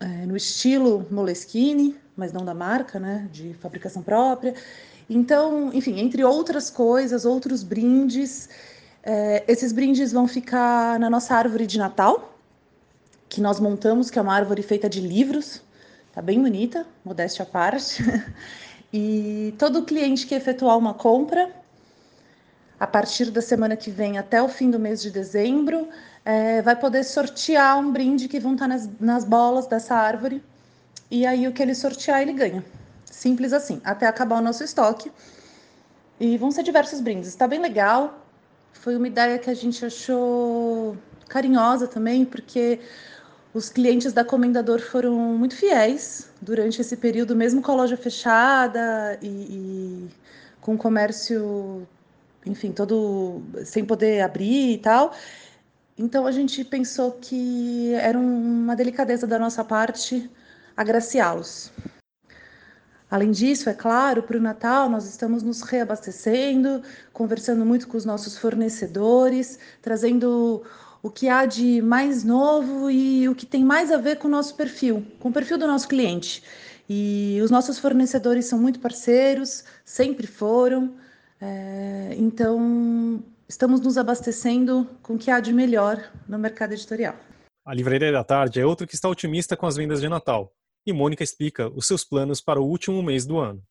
é, 0.00 0.06
no 0.26 0.36
estilo 0.36 1.06
Moleskine, 1.10 1.96
mas 2.16 2.32
não 2.32 2.44
da 2.44 2.54
marca, 2.54 2.98
né, 3.00 3.28
de 3.32 3.54
fabricação 3.54 4.02
própria. 4.02 4.54
Então, 5.08 5.70
enfim, 5.72 5.98
entre 6.00 6.24
outras 6.24 6.70
coisas, 6.70 7.24
outros 7.24 7.62
brindes. 7.62 8.48
É, 9.06 9.44
esses 9.46 9.70
brindes 9.70 10.12
vão 10.12 10.26
ficar 10.26 10.98
na 10.98 11.10
nossa 11.10 11.34
árvore 11.34 11.66
de 11.66 11.78
Natal, 11.78 12.34
que 13.28 13.38
nós 13.38 13.60
montamos, 13.60 14.10
que 14.10 14.18
é 14.18 14.22
uma 14.22 14.34
árvore 14.34 14.62
feita 14.62 14.88
de 14.88 14.98
livros. 15.00 15.60
Tá 16.14 16.22
bem 16.22 16.40
bonita, 16.40 16.86
modéstia 17.04 17.42
à 17.42 17.46
parte. 17.46 18.02
e 18.90 19.54
todo 19.58 19.84
cliente 19.84 20.26
que 20.26 20.34
efetuar 20.34 20.78
uma 20.78 20.94
compra, 20.94 21.50
a 22.80 22.86
partir 22.86 23.30
da 23.30 23.42
semana 23.42 23.76
que 23.76 23.90
vem 23.90 24.16
até 24.16 24.42
o 24.42 24.48
fim 24.48 24.70
do 24.70 24.78
mês 24.78 25.02
de 25.02 25.10
dezembro, 25.10 25.86
é, 26.24 26.62
vai 26.62 26.74
poder 26.74 27.04
sortear 27.04 27.78
um 27.78 27.92
brinde 27.92 28.26
que 28.26 28.40
vão 28.40 28.54
estar 28.54 28.66
nas, 28.66 28.88
nas 28.98 29.24
bolas 29.24 29.66
dessa 29.66 29.94
árvore. 29.94 30.42
E 31.10 31.26
aí 31.26 31.46
o 31.46 31.52
que 31.52 31.62
ele 31.62 31.74
sortear, 31.74 32.22
ele 32.22 32.32
ganha. 32.32 32.64
Simples 33.04 33.52
assim, 33.52 33.82
até 33.84 34.06
acabar 34.06 34.38
o 34.38 34.42
nosso 34.42 34.64
estoque. 34.64 35.12
E 36.18 36.38
vão 36.38 36.50
ser 36.50 36.62
diversos 36.62 37.00
brindes. 37.00 37.28
Está 37.28 37.46
bem 37.46 37.60
legal. 37.60 38.23
Foi 38.74 38.96
uma 38.96 39.08
ideia 39.08 39.38
que 39.38 39.48
a 39.48 39.54
gente 39.54 39.84
achou 39.84 40.96
carinhosa 41.28 41.88
também, 41.88 42.24
porque 42.24 42.80
os 43.54 43.68
clientes 43.70 44.12
da 44.12 44.24
Comendador 44.24 44.80
foram 44.80 45.14
muito 45.14 45.56
fiéis 45.56 46.28
durante 46.42 46.80
esse 46.80 46.96
período, 46.96 47.34
mesmo 47.34 47.62
com 47.62 47.72
a 47.72 47.76
loja 47.76 47.96
fechada 47.96 49.18
e, 49.22 49.28
e 49.28 50.08
com 50.60 50.74
o 50.74 50.78
comércio, 50.78 51.86
enfim, 52.44 52.72
todo 52.72 53.42
sem 53.64 53.84
poder 53.84 54.20
abrir 54.20 54.74
e 54.74 54.78
tal. 54.78 55.14
Então 55.96 56.26
a 56.26 56.32
gente 56.32 56.64
pensou 56.64 57.12
que 57.12 57.94
era 57.94 58.18
uma 58.18 58.74
delicadeza 58.74 59.26
da 59.26 59.38
nossa 59.38 59.64
parte 59.64 60.28
agraciá-los. 60.76 61.70
Além 63.14 63.30
disso, 63.30 63.70
é 63.70 63.74
claro, 63.74 64.24
para 64.24 64.36
o 64.36 64.40
Natal 64.40 64.90
nós 64.90 65.08
estamos 65.08 65.44
nos 65.44 65.62
reabastecendo, 65.62 66.82
conversando 67.12 67.64
muito 67.64 67.86
com 67.86 67.96
os 67.96 68.04
nossos 68.04 68.36
fornecedores, 68.36 69.56
trazendo 69.80 70.64
o 71.00 71.08
que 71.08 71.28
há 71.28 71.46
de 71.46 71.80
mais 71.80 72.24
novo 72.24 72.90
e 72.90 73.28
o 73.28 73.34
que 73.36 73.46
tem 73.46 73.64
mais 73.64 73.92
a 73.92 73.98
ver 73.98 74.16
com 74.16 74.26
o 74.26 74.30
nosso 74.32 74.56
perfil, 74.56 75.06
com 75.20 75.28
o 75.28 75.32
perfil 75.32 75.56
do 75.56 75.64
nosso 75.64 75.86
cliente. 75.86 76.42
E 76.90 77.38
os 77.40 77.52
nossos 77.52 77.78
fornecedores 77.78 78.46
são 78.46 78.58
muito 78.58 78.80
parceiros, 78.80 79.62
sempre 79.84 80.26
foram. 80.26 80.96
É, 81.40 82.16
então, 82.18 83.22
estamos 83.48 83.80
nos 83.80 83.96
abastecendo 83.96 84.90
com 85.04 85.14
o 85.14 85.18
que 85.18 85.30
há 85.30 85.38
de 85.38 85.52
melhor 85.52 86.02
no 86.28 86.36
mercado 86.36 86.72
editorial. 86.72 87.14
A 87.64 87.72
Livraria 87.72 88.10
da 88.10 88.24
Tarde 88.24 88.58
é 88.58 88.66
outra 88.66 88.88
que 88.88 88.96
está 88.96 89.08
otimista 89.08 89.56
com 89.56 89.68
as 89.68 89.76
vendas 89.76 90.00
de 90.00 90.08
Natal. 90.08 90.52
E 90.86 90.92
Mônica 90.92 91.22
explica 91.22 91.68
os 91.68 91.86
seus 91.86 92.04
planos 92.04 92.40
para 92.40 92.60
o 92.60 92.66
último 92.66 93.02
mês 93.02 93.24
do 93.24 93.38
ano. 93.38 93.62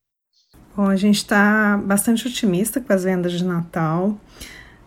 Bom, 0.76 0.88
a 0.88 0.96
gente 0.96 1.18
está 1.18 1.78
bastante 1.78 2.28
otimista 2.28 2.82
com 2.82 2.92
as 2.92 3.04
vendas 3.04 3.32
de 3.34 3.44
Natal. 3.44 4.18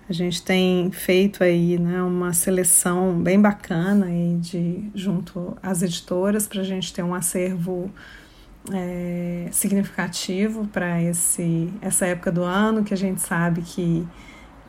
A 0.08 0.12
gente 0.12 0.42
tem 0.42 0.90
feito 0.90 1.42
aí 1.42 1.78
né, 1.78 2.02
uma 2.02 2.32
seleção 2.32 3.20
bem 3.20 3.40
bacana 3.40 4.06
aí 4.06 4.36
de, 4.36 4.90
junto 4.94 5.56
às 5.62 5.82
editoras 5.82 6.46
para 6.46 6.60
a 6.60 6.64
gente 6.64 6.92
ter 6.92 7.02
um 7.02 7.14
acervo 7.14 7.90
é, 8.72 9.48
significativo 9.52 10.66
para 10.68 11.00
essa 11.00 12.06
época 12.06 12.32
do 12.32 12.42
ano, 12.42 12.84
que 12.84 12.94
a 12.94 12.96
gente 12.96 13.20
sabe 13.20 13.62
que 13.62 14.06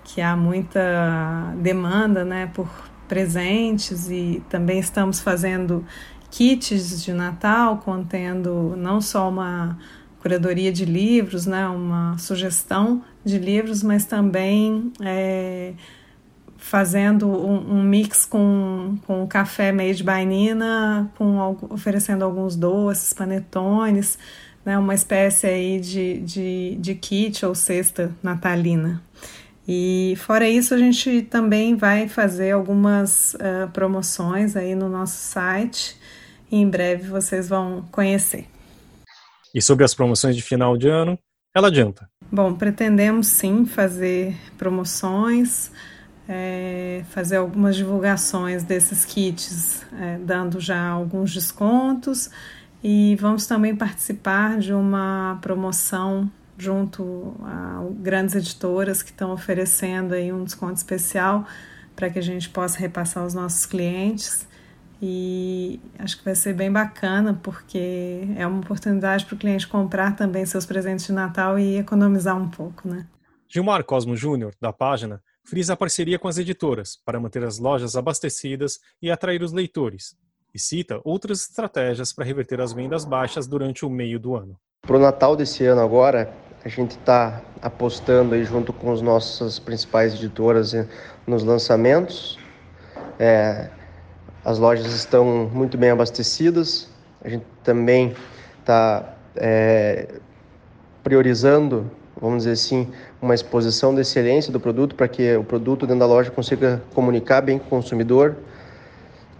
que 0.07 0.21
há 0.21 0.37
muita 0.37 1.53
demanda 1.61 2.23
né, 2.23 2.49
por 2.53 2.69
presentes 3.09 4.09
e 4.09 4.41
também 4.49 4.79
estamos 4.79 5.19
fazendo 5.19 5.85
kits 6.37 7.03
de 7.03 7.13
Natal 7.13 7.79
contendo 7.79 8.75
não 8.77 9.01
só 9.01 9.27
uma 9.27 9.75
curadoria 10.19 10.71
de 10.71 10.85
livros, 10.85 11.47
né, 11.47 11.67
uma 11.67 12.15
sugestão 12.19 13.01
de 13.25 13.39
livros, 13.39 13.81
mas 13.81 14.05
também 14.05 14.91
é, 15.01 15.73
fazendo 16.55 17.27
um, 17.27 17.79
um, 17.79 17.81
mix 17.81 18.23
com, 18.23 18.99
com 19.07 19.25
café 19.25 19.71
made 19.71 20.03
by 20.03 20.27
Nina, 20.27 21.11
com, 21.17 21.57
oferecendo 21.71 22.23
alguns 22.23 22.55
doces, 22.55 23.13
panetones, 23.13 24.19
né, 24.63 24.77
uma 24.77 24.93
espécie 24.93 25.47
aí 25.47 25.79
de, 25.79 26.19
de, 26.19 26.77
de 26.79 26.93
kit 26.93 27.43
ou 27.47 27.55
cesta 27.55 28.15
natalina. 28.21 29.01
E 29.67 30.13
fora 30.17 30.47
isso, 30.47 30.75
a 30.75 30.77
gente 30.77 31.23
também 31.23 31.75
vai 31.75 32.07
fazer 32.07 32.51
algumas 32.51 33.33
uh, 33.33 33.67
promoções 33.73 34.55
aí 34.55 34.75
no 34.75 34.87
nosso 34.87 35.17
site 35.17 35.96
e 36.51 36.57
em 36.57 36.69
breve 36.69 37.09
vocês 37.09 37.47
vão 37.49 37.87
conhecer. 37.91 38.47
E 39.53 39.61
sobre 39.61 39.83
as 39.85 39.93
promoções 39.93 40.35
de 40.35 40.41
final 40.41 40.77
de 40.77 40.87
ano, 40.87 41.17
ela 41.55 41.67
adianta? 41.67 42.09
Bom, 42.31 42.53
pretendemos 42.53 43.27
sim 43.27 43.65
fazer 43.65 44.35
promoções, 44.57 45.71
é, 46.27 47.03
fazer 47.09 47.37
algumas 47.37 47.75
divulgações 47.75 48.63
desses 48.63 49.05
kits, 49.05 49.85
é, 49.99 50.17
dando 50.19 50.59
já 50.59 50.89
alguns 50.89 51.33
descontos 51.33 52.29
e 52.83 53.15
vamos 53.15 53.47
também 53.47 53.75
participar 53.75 54.59
de 54.59 54.73
uma 54.73 55.39
promoção 55.41 56.29
junto 56.57 57.35
a 57.43 57.83
grandes 57.99 58.35
editoras 58.35 59.01
que 59.01 59.11
estão 59.11 59.31
oferecendo 59.31 60.13
aí 60.13 60.31
um 60.31 60.43
desconto 60.43 60.75
especial 60.75 61.45
para 61.95 62.09
que 62.09 62.19
a 62.19 62.21
gente 62.21 62.49
possa 62.49 62.79
repassar 62.79 63.23
aos 63.23 63.33
nossos 63.33 63.65
clientes. 63.65 64.47
E 65.01 65.79
acho 65.99 66.17
que 66.17 66.25
vai 66.25 66.35
ser 66.35 66.53
bem 66.53 66.71
bacana, 66.71 67.39
porque 67.43 68.27
é 68.35 68.47
uma 68.47 68.59
oportunidade 68.59 69.25
para 69.25 69.35
o 69.35 69.37
cliente 69.37 69.67
comprar 69.67 70.15
também 70.15 70.45
seus 70.45 70.65
presentes 70.65 71.05
de 71.05 71.13
Natal 71.13 71.59
e 71.59 71.77
economizar 71.77 72.35
um 72.35 72.49
pouco, 72.49 72.87
né? 72.87 73.05
Gilmar 73.47 73.83
Cosmo 73.83 74.15
Júnior, 74.15 74.53
da 74.59 74.73
página, 74.73 75.21
frisa 75.43 75.73
a 75.73 75.77
parceria 75.77 76.19
com 76.19 76.27
as 76.27 76.37
editoras 76.37 76.99
para 77.05 77.19
manter 77.19 77.43
as 77.43 77.59
lojas 77.59 77.95
abastecidas 77.95 78.79
e 79.01 79.09
atrair 79.09 79.41
os 79.41 79.53
leitores, 79.53 80.15
e 80.53 80.59
cita 80.59 80.99
outras 81.03 81.41
estratégias 81.41 82.11
para 82.11 82.25
reverter 82.25 82.59
as 82.59 82.73
vendas 82.73 83.05
baixas 83.05 83.47
durante 83.47 83.85
o 83.85 83.89
meio 83.89 84.19
do 84.19 84.35
ano. 84.35 84.59
Para 84.81 84.97
o 84.97 84.99
Natal 84.99 85.35
desse 85.35 85.65
ano 85.65 85.81
agora, 85.81 86.33
a 86.65 86.67
gente 86.67 86.91
está 86.91 87.41
apostando 87.61 88.35
aí 88.35 88.43
junto 88.43 88.73
com 88.73 88.91
as 88.91 89.01
nossas 89.01 89.59
principais 89.59 90.15
editoras 90.15 90.73
nos 91.25 91.43
lançamentos. 91.43 92.37
É, 93.17 93.69
as 94.47 94.57
lojas 94.57 94.85
estão 94.93 95.49
muito 95.53 95.77
bem 95.77 95.89
abastecidas. 95.89 96.87
A 97.21 97.27
gente 97.27 97.45
também 97.65 98.15
está 98.61 99.13
é, 99.35 100.07
priorizando, 101.03 101.91
vamos 102.19 102.45
dizer 102.45 102.53
assim, 102.53 102.87
uma 103.21 103.35
exposição 103.35 103.93
de 103.93 103.99
excelência 103.99 104.49
do 104.49 104.57
produto 104.57 104.95
para 104.95 105.09
que 105.09 105.35
o 105.35 105.43
produto 105.43 105.85
dentro 105.85 105.99
da 105.99 106.05
loja 106.05 106.31
consiga 106.31 106.81
comunicar 106.95 107.41
bem 107.41 107.59
com 107.59 107.65
o 107.65 107.69
consumidor. 107.69 108.37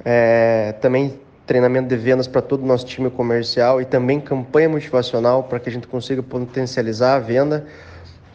É, 0.04 0.76
também 0.82 1.18
treinamento 1.46 1.88
de 1.88 1.96
vendas 1.96 2.28
para 2.28 2.42
todo 2.42 2.64
o 2.64 2.66
nosso 2.66 2.86
time 2.86 3.10
comercial 3.10 3.82
e 3.82 3.86
também 3.86 4.20
campanha 4.20 4.68
motivacional 4.68 5.44
para 5.44 5.58
que 5.58 5.70
a 5.70 5.72
gente 5.72 5.88
consiga 5.88 6.22
potencializar 6.22 7.16
a 7.16 7.20
venda. 7.20 7.66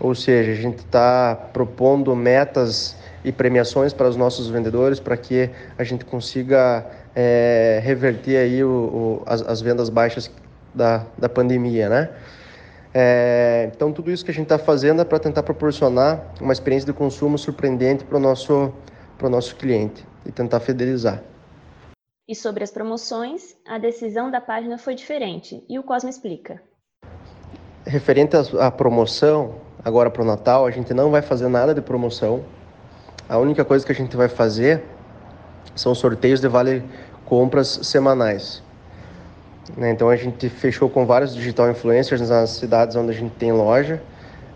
Ou 0.01 0.15
seja, 0.15 0.53
a 0.53 0.55
gente 0.55 0.79
está 0.79 1.37
propondo 1.53 2.17
metas 2.17 2.97
e 3.25 3.31
premiações 3.31 3.93
para 3.93 4.09
os 4.09 4.17
nossos 4.17 4.49
vendedores 4.49 4.99
para 4.99 5.17
que 5.17 5.51
a 5.79 5.85
gente 5.85 6.05
consiga 6.05 6.87
é, 7.15 7.81
reverter 7.83 8.37
aí 8.37 8.65
o, 8.65 8.69
o, 8.69 9.23
as, 9.27 9.43
as, 9.43 9.61
vendas 9.61 9.89
baixas 9.89 10.31
da, 10.75 11.05
da 11.17 11.29
pandemia, 11.29 11.89
né? 11.89 12.11
É, 12.95 13.71
então, 13.75 13.93
tudo 13.93 14.11
isso 14.11 14.25
que 14.25 14.31
a 14.31 14.35
gente 14.35 14.45
está 14.45 14.59
fazendo 14.59 15.01
é 15.01 15.05
para 15.05 15.19
tentar 15.19 15.43
proporcionar 15.43 16.35
uma 16.41 16.53
experiência 16.53 16.87
de 16.87 16.93
consumo 16.93 17.39
surpreendente 17.39 18.05
para 18.05 18.19
o 18.19 18.21
nosso, 18.21 18.73
nosso 19.23 19.57
cliente 19.57 20.05
e 20.27 20.33
tentar 20.33 20.61
fidelizar. 20.61 21.23
E 22.29 22.35
sobre 22.35 22.63
as 22.63 22.71
promoções, 22.71 23.57
a 23.67 23.79
decisão 23.79 24.31
da 24.31 24.41
página 24.41 24.79
foi 24.79 24.95
diferente. 24.95 25.65
E 25.69 25.79
o 25.79 25.83
Cosmo 25.83 26.11
explica. 26.11 26.63
Referente 27.85 28.37
à 28.59 28.71
promoção, 28.71 29.57
agora 29.85 30.11
para 30.11 30.23
o 30.23 30.25
Natal, 30.25 30.67
a 30.67 30.71
gente 30.71 30.95
não 30.95 31.11
vai 31.11 31.21
fazer 31.21 31.49
nada 31.49 31.75
de 31.75 31.81
promoção. 31.81 32.45
A 33.33 33.39
única 33.39 33.65
coisa 33.65 33.83
que 33.83 33.91
a 33.91 33.95
gente 33.95 34.15
vai 34.15 34.29
fazer 34.29 34.83
são 35.75 35.95
sorteios 35.95 36.39
de 36.39 36.49
vale 36.49 36.85
compras 37.25 37.81
semanais. 37.83 38.63
Né? 39.75 39.91
Então 39.91 40.11
a 40.11 40.17
gente 40.17 40.51
fechou 40.51 40.91
com 40.91 41.07
vários 41.07 41.35
digital 41.35 41.71
influencers 41.71 42.29
nas 42.29 42.51
cidades 42.51 42.95
onde 42.95 43.11
a 43.11 43.15
gente 43.15 43.33
tem 43.37 43.51
loja. 43.51 44.03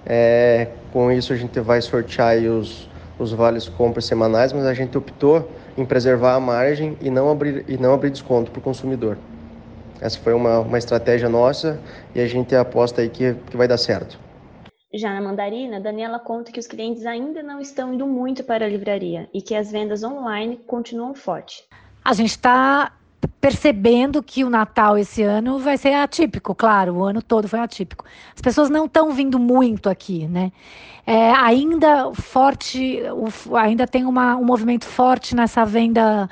É, 0.04 0.68
com 0.92 1.10
isso 1.10 1.32
a 1.32 1.36
gente 1.36 1.58
vai 1.58 1.80
sortear 1.80 2.36
os, 2.36 2.86
os 3.18 3.32
vales 3.32 3.66
compras 3.66 4.04
semanais, 4.04 4.52
mas 4.52 4.66
a 4.66 4.74
gente 4.74 4.98
optou 4.98 5.50
em 5.74 5.86
preservar 5.86 6.34
a 6.34 6.40
margem 6.40 6.98
e 7.00 7.08
não 7.08 7.30
abrir, 7.30 7.64
e 7.66 7.78
não 7.78 7.94
abrir 7.94 8.10
desconto 8.10 8.50
para 8.50 8.58
o 8.58 8.62
consumidor. 8.62 9.16
Essa 10.02 10.18
foi 10.18 10.34
uma, 10.34 10.58
uma 10.58 10.76
estratégia 10.76 11.30
nossa 11.30 11.80
e 12.14 12.20
a 12.20 12.26
gente 12.26 12.54
aposta 12.54 13.00
aí 13.00 13.08
que, 13.08 13.34
que 13.48 13.56
vai 13.56 13.66
dar 13.66 13.78
certo. 13.78 14.25
Já 14.96 15.12
na 15.12 15.20
Mandarina, 15.20 15.78
Daniela 15.78 16.18
conta 16.18 16.50
que 16.50 16.58
os 16.58 16.66
clientes 16.66 17.04
ainda 17.04 17.42
não 17.42 17.60
estão 17.60 17.92
indo 17.92 18.06
muito 18.06 18.42
para 18.42 18.64
a 18.64 18.68
livraria 18.68 19.28
e 19.32 19.42
que 19.42 19.54
as 19.54 19.70
vendas 19.70 20.02
online 20.02 20.58
continuam 20.66 21.14
fortes. 21.14 21.64
A 22.02 22.14
gente 22.14 22.30
está 22.30 22.92
percebendo 23.40 24.22
que 24.22 24.42
o 24.42 24.50
Natal 24.50 24.96
esse 24.96 25.22
ano 25.22 25.58
vai 25.58 25.76
ser 25.76 25.92
atípico, 25.92 26.54
claro, 26.54 26.94
o 26.94 27.04
ano 27.04 27.22
todo 27.22 27.46
foi 27.46 27.58
atípico. 27.58 28.04
As 28.34 28.40
pessoas 28.40 28.70
não 28.70 28.86
estão 28.86 29.12
vindo 29.12 29.38
muito 29.38 29.88
aqui, 29.88 30.26
né? 30.26 30.50
É, 31.06 31.30
ainda 31.32 32.12
forte, 32.14 33.00
ainda 33.52 33.86
tem 33.86 34.04
uma, 34.04 34.36
um 34.36 34.44
movimento 34.44 34.84
forte 34.84 35.36
nessa 35.36 35.64
venda. 35.64 36.28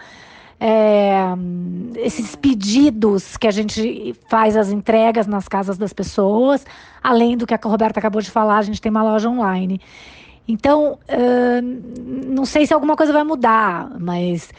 É, 0.61 1.25
esses 1.97 2.35
pedidos 2.37 3.37
que 3.37 3.47
a 3.47 3.51
gente 3.51 4.15
faz 4.29 4.57
as 4.57 4.71
entregas 4.71 5.27
nas 5.27 5.49
casas 5.49 5.77
das 5.77 5.93
pessoas, 5.93 6.65
além 7.03 7.37
do 7.37 7.47
que 7.47 7.55
a 7.55 7.61
Roberta 7.63 7.99
acabou 7.99 8.23
de 8.23 8.31
falar, 8.31 8.59
a 8.59 8.63
gente 8.63 8.81
tem 8.81 8.91
uma 8.91 9.03
loja 9.03 9.29
online. 9.29 9.81
Então, 10.47 10.99
uh, 11.09 12.35
não 12.35 12.45
sei 12.45 12.67
se 12.67 12.75
alguma 12.75 12.97
coisa 12.97 13.13
vai 13.13 13.25
mudar, 13.25 13.91
mas 13.99 14.51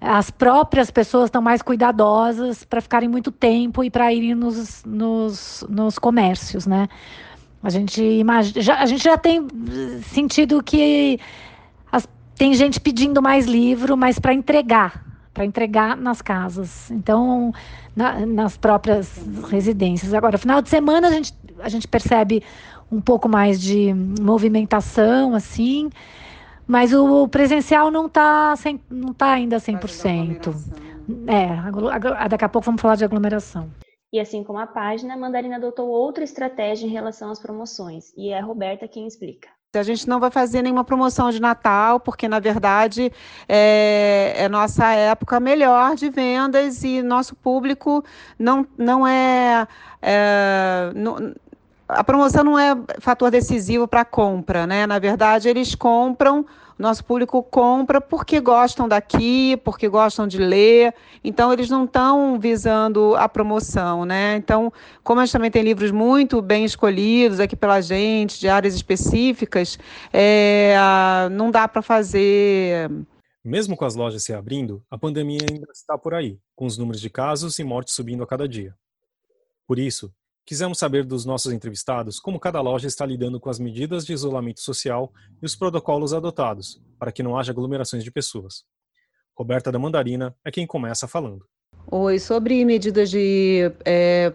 as 0.00 0.30
próprias 0.30 0.90
pessoas 0.90 1.26
estão 1.26 1.40
mais 1.40 1.62
cuidadosas 1.62 2.64
para 2.64 2.80
ficarem 2.80 3.08
muito 3.08 3.30
tempo 3.30 3.84
e 3.84 3.90
para 3.90 4.12
irem 4.12 4.34
nos, 4.34 4.84
nos, 4.84 5.64
nos 5.68 5.98
comércios, 5.98 6.66
né? 6.66 6.88
A 7.62 7.70
gente, 7.70 8.02
imagina, 8.02 8.60
já, 8.60 8.80
a 8.80 8.86
gente 8.86 9.04
já 9.04 9.16
tem 9.16 9.46
sentido 10.08 10.62
que 10.62 11.20
as, 11.90 12.08
tem 12.34 12.52
gente 12.54 12.80
pedindo 12.80 13.22
mais 13.22 13.46
livro, 13.46 13.96
mas 13.96 14.18
para 14.18 14.34
entregar, 14.34 15.04
para 15.32 15.44
entregar 15.44 15.96
nas 15.96 16.20
casas. 16.20 16.90
Então, 16.90 17.52
na, 17.96 18.26
nas 18.26 18.56
próprias 18.56 19.24
residências. 19.48 20.12
Agora, 20.14 20.38
final 20.38 20.60
de 20.60 20.68
semana 20.68 21.08
a 21.08 21.10
gente, 21.10 21.34
a 21.60 21.68
gente 21.68 21.88
percebe 21.88 22.42
um 22.90 23.00
pouco 23.00 23.28
mais 23.28 23.60
de 23.60 23.94
movimentação, 24.20 25.34
assim. 25.34 25.90
Mas 26.66 26.92
o 26.92 27.26
presencial 27.28 27.90
não 27.90 28.06
está 28.06 28.54
não 28.90 29.12
tá 29.12 29.32
ainda 29.32 29.56
100%. 29.56 30.54
É, 31.26 32.28
daqui 32.28 32.44
a 32.44 32.48
pouco 32.48 32.66
vamos 32.66 32.80
falar 32.80 32.96
de 32.96 33.04
aglomeração. 33.04 33.70
E 34.12 34.20
assim 34.20 34.44
como 34.44 34.58
a 34.58 34.66
página, 34.66 35.14
a 35.14 35.16
Mandarina 35.16 35.56
adotou 35.56 35.88
outra 35.88 36.22
estratégia 36.22 36.86
em 36.86 36.90
relação 36.90 37.30
às 37.30 37.40
promoções, 37.40 38.12
e 38.14 38.28
é 38.28 38.38
a 38.38 38.44
Roberta 38.44 38.86
quem 38.86 39.06
explica. 39.06 39.48
A 39.74 39.82
gente 39.82 40.06
não 40.06 40.20
vai 40.20 40.30
fazer 40.30 40.60
nenhuma 40.60 40.84
promoção 40.84 41.30
de 41.30 41.40
Natal, 41.40 41.98
porque 41.98 42.28
na 42.28 42.38
verdade 42.38 43.10
é, 43.48 44.34
é, 44.36 44.46
nossa 44.46 44.92
época 44.92 45.40
melhor 45.40 45.94
de 45.94 46.10
vendas 46.10 46.84
e 46.84 47.00
nosso 47.00 47.34
público 47.34 48.04
não, 48.38 48.66
não 48.76 49.06
é. 49.06 49.66
é 50.02 50.92
não, 50.94 51.32
a 51.88 52.04
promoção 52.04 52.44
não 52.44 52.58
é 52.58 52.76
fator 53.00 53.30
decisivo 53.30 53.88
para 53.88 54.02
a 54.02 54.04
compra, 54.04 54.66
né? 54.66 54.86
Na 54.86 54.98
verdade, 54.98 55.48
eles 55.48 55.74
compram, 55.74 56.44
nosso 56.78 57.04
público 57.04 57.42
compra 57.42 58.00
porque 58.00 58.40
gostam 58.40 58.88
daqui, 58.88 59.56
porque 59.64 59.88
gostam 59.88 60.26
de 60.26 60.38
ler, 60.38 60.94
então 61.22 61.52
eles 61.52 61.68
não 61.68 61.84
estão 61.84 62.38
visando 62.38 63.14
a 63.16 63.28
promoção, 63.28 64.04
né? 64.04 64.36
Então, 64.36 64.72
como 65.02 65.20
a 65.20 65.24
gente 65.24 65.32
também 65.32 65.50
tem 65.50 65.62
livros 65.62 65.90
muito 65.90 66.40
bem 66.40 66.64
escolhidos 66.64 67.40
aqui 67.40 67.54
pela 67.56 67.80
gente, 67.80 68.40
de 68.40 68.48
áreas 68.48 68.74
específicas, 68.74 69.78
é, 70.12 70.74
não 71.30 71.50
dá 71.50 71.68
para 71.68 71.82
fazer. 71.82 72.90
Mesmo 73.44 73.76
com 73.76 73.84
as 73.84 73.94
lojas 73.94 74.22
se 74.22 74.32
abrindo, 74.32 74.82
a 74.90 74.96
pandemia 74.96 75.40
ainda 75.50 75.66
está 75.72 75.98
por 75.98 76.14
aí, 76.14 76.38
com 76.54 76.64
os 76.64 76.78
números 76.78 77.00
de 77.00 77.10
casos 77.10 77.58
e 77.58 77.64
mortes 77.64 77.94
subindo 77.94 78.22
a 78.22 78.26
cada 78.26 78.48
dia. 78.48 78.74
Por 79.66 79.78
isso, 79.78 80.12
Quisemos 80.44 80.78
saber 80.78 81.04
dos 81.04 81.24
nossos 81.24 81.52
entrevistados 81.52 82.18
como 82.18 82.40
cada 82.40 82.60
loja 82.60 82.88
está 82.88 83.06
lidando 83.06 83.38
com 83.38 83.48
as 83.48 83.60
medidas 83.60 84.04
de 84.04 84.12
isolamento 84.12 84.60
social 84.60 85.12
e 85.40 85.46
os 85.46 85.54
protocolos 85.54 86.12
adotados, 86.12 86.82
para 86.98 87.12
que 87.12 87.22
não 87.22 87.38
haja 87.38 87.52
aglomerações 87.52 88.02
de 88.02 88.10
pessoas. 88.10 88.64
Roberta 89.38 89.70
da 89.70 89.78
Mandarina 89.78 90.34
é 90.44 90.50
quem 90.50 90.66
começa 90.66 91.06
falando. 91.06 91.46
Oi, 91.90 92.18
sobre 92.18 92.64
medidas 92.64 93.10
de 93.10 93.72
é, 93.84 94.32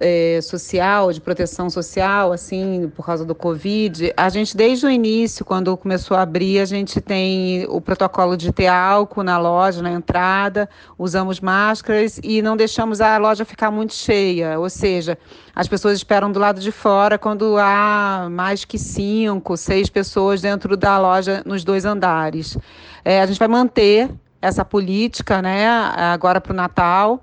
é, 0.00 0.40
social, 0.40 1.12
de 1.12 1.20
proteção 1.20 1.68
social, 1.68 2.32
assim, 2.32 2.90
por 2.96 3.04
causa 3.04 3.22
do 3.22 3.34
Covid, 3.34 4.12
a 4.16 4.28
gente, 4.30 4.56
desde 4.56 4.86
o 4.86 4.90
início, 4.90 5.44
quando 5.44 5.76
começou 5.76 6.16
a 6.16 6.22
abrir, 6.22 6.58
a 6.58 6.64
gente 6.64 7.00
tem 7.02 7.66
o 7.68 7.82
protocolo 7.82 8.34
de 8.34 8.50
ter 8.50 8.66
álcool 8.66 9.22
na 9.22 9.36
loja, 9.36 9.82
na 9.82 9.92
entrada, 9.92 10.68
usamos 10.98 11.38
máscaras 11.38 12.18
e 12.22 12.40
não 12.40 12.56
deixamos 12.56 13.02
a 13.02 13.18
loja 13.18 13.44
ficar 13.44 13.70
muito 13.70 13.92
cheia, 13.92 14.58
ou 14.58 14.70
seja, 14.70 15.18
as 15.54 15.68
pessoas 15.68 15.98
esperam 15.98 16.32
do 16.32 16.40
lado 16.40 16.60
de 16.60 16.72
fora 16.72 17.18
quando 17.18 17.58
há 17.58 18.28
mais 18.30 18.64
que 18.64 18.78
cinco, 18.78 19.54
seis 19.56 19.90
pessoas 19.90 20.40
dentro 20.40 20.78
da 20.78 20.98
loja 20.98 21.42
nos 21.44 21.62
dois 21.62 21.84
andares. 21.84 22.56
É, 23.04 23.20
a 23.20 23.26
gente 23.26 23.38
vai 23.38 23.48
manter 23.48 24.10
essa 24.40 24.64
política, 24.64 25.42
né, 25.42 25.68
agora 25.68 26.40
para 26.40 26.52
o 26.52 26.56
Natal 26.56 27.22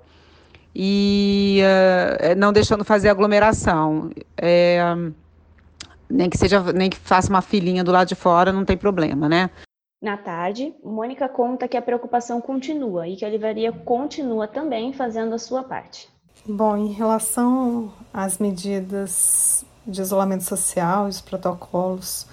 e 0.80 1.60
uh, 1.60 2.38
não 2.38 2.52
deixando 2.52 2.84
fazer 2.84 3.08
aglomeração. 3.08 4.10
É, 4.40 4.80
nem 6.08 6.30
que 6.30 6.38
seja, 6.38 6.72
nem 6.72 6.88
que 6.88 6.96
faça 6.96 7.28
uma 7.28 7.42
filinha 7.42 7.82
do 7.82 7.90
lado 7.90 8.06
de 8.06 8.14
fora, 8.14 8.52
não 8.52 8.64
tem 8.64 8.76
problema, 8.76 9.28
né? 9.28 9.50
Na 10.00 10.16
tarde, 10.16 10.72
Mônica 10.84 11.28
conta 11.28 11.66
que 11.66 11.76
a 11.76 11.82
preocupação 11.82 12.40
continua 12.40 13.08
e 13.08 13.16
que 13.16 13.24
a 13.24 13.28
livraria 13.28 13.72
continua 13.72 14.46
também 14.46 14.92
fazendo 14.92 15.34
a 15.34 15.38
sua 15.38 15.64
parte. 15.64 16.08
Bom, 16.46 16.76
em 16.76 16.92
relação 16.92 17.92
às 18.14 18.38
medidas 18.38 19.66
de 19.84 20.00
isolamento 20.00 20.44
social 20.44 21.06
e 21.06 21.10
os 21.10 21.20
protocolos 21.20 22.28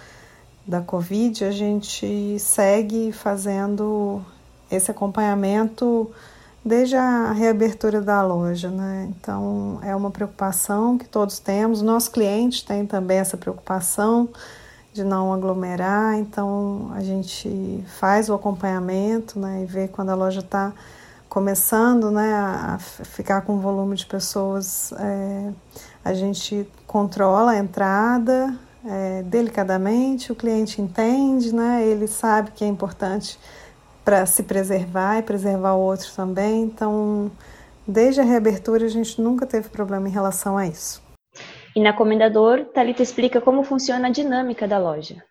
da 0.68 0.82
Covid, 0.82 1.44
a 1.44 1.52
gente 1.52 2.38
segue 2.38 3.12
fazendo 3.12 4.22
esse 4.70 4.92
acompanhamento 4.92 6.12
desde 6.66 6.96
a 6.96 7.32
reabertura 7.32 8.02
da 8.02 8.24
loja, 8.24 8.72
né? 8.72 9.08
Então 9.12 9.80
é 9.84 9.96
uma 9.96 10.10
preocupação 10.10 10.98
que 10.98 11.08
todos 11.08 11.38
temos. 11.38 11.84
Nosso 11.84 12.10
cliente 12.10 12.66
tem 12.66 12.88
também 12.88 13.20
essa 13.20 13.38
preocupação 13.38 14.28
de 14.92 15.04
não 15.04 15.32
aglomerar, 15.32 16.18
então 16.18 16.90
a 16.96 17.02
gente 17.02 17.84
faz 18.00 18.30
o 18.30 18.34
acompanhamento, 18.34 19.40
né? 19.40 19.62
E 19.62 19.66
vê 19.66 19.88
quando 19.88 20.10
a 20.10 20.16
loja 20.16 20.40
está 20.40 20.74
começando, 21.30 22.10
né, 22.10 22.34
a 22.34 22.78
ficar 22.80 23.42
com 23.42 23.60
volume 23.60 23.98
de 23.98 24.06
pessoas, 24.06 24.94
é, 24.94 25.52
a 26.04 26.14
gente 26.14 26.66
controla 26.88 27.52
a 27.52 27.58
entrada 27.58 28.56
é, 28.86 29.22
delicadamente, 29.24 30.32
o 30.32 30.36
cliente 30.36 30.82
entende, 30.82 31.54
né? 31.54 31.86
Ele 31.86 32.08
sabe 32.08 32.52
que 32.52 32.64
é 32.64 32.68
importante 32.68 33.38
para 34.06 34.26
se 34.28 34.44
preservar 34.44 35.18
e 35.18 35.24
preservar 35.24 35.74
o 35.74 35.82
outro 35.82 36.08
também. 36.16 36.62
Então, 36.62 37.32
desde 37.88 38.22
a 38.22 38.24
reabertura, 38.24 38.86
a 38.86 38.90
gente 38.90 39.20
nunca 39.20 39.48
teve 39.48 39.68
problema 39.68 40.08
em 40.08 40.12
relação 40.12 40.56
a 40.56 40.68
isso. 40.68 41.04
E 41.76 41.82
na 41.82 41.92
Comendador, 41.92 42.66
Talita 42.66 43.02
explica 43.02 43.42
como 43.42 43.64
funciona 43.64 44.08
a 44.08 44.12
dinâmica 44.12 44.68
da 44.68 44.78
loja. 44.78 45.22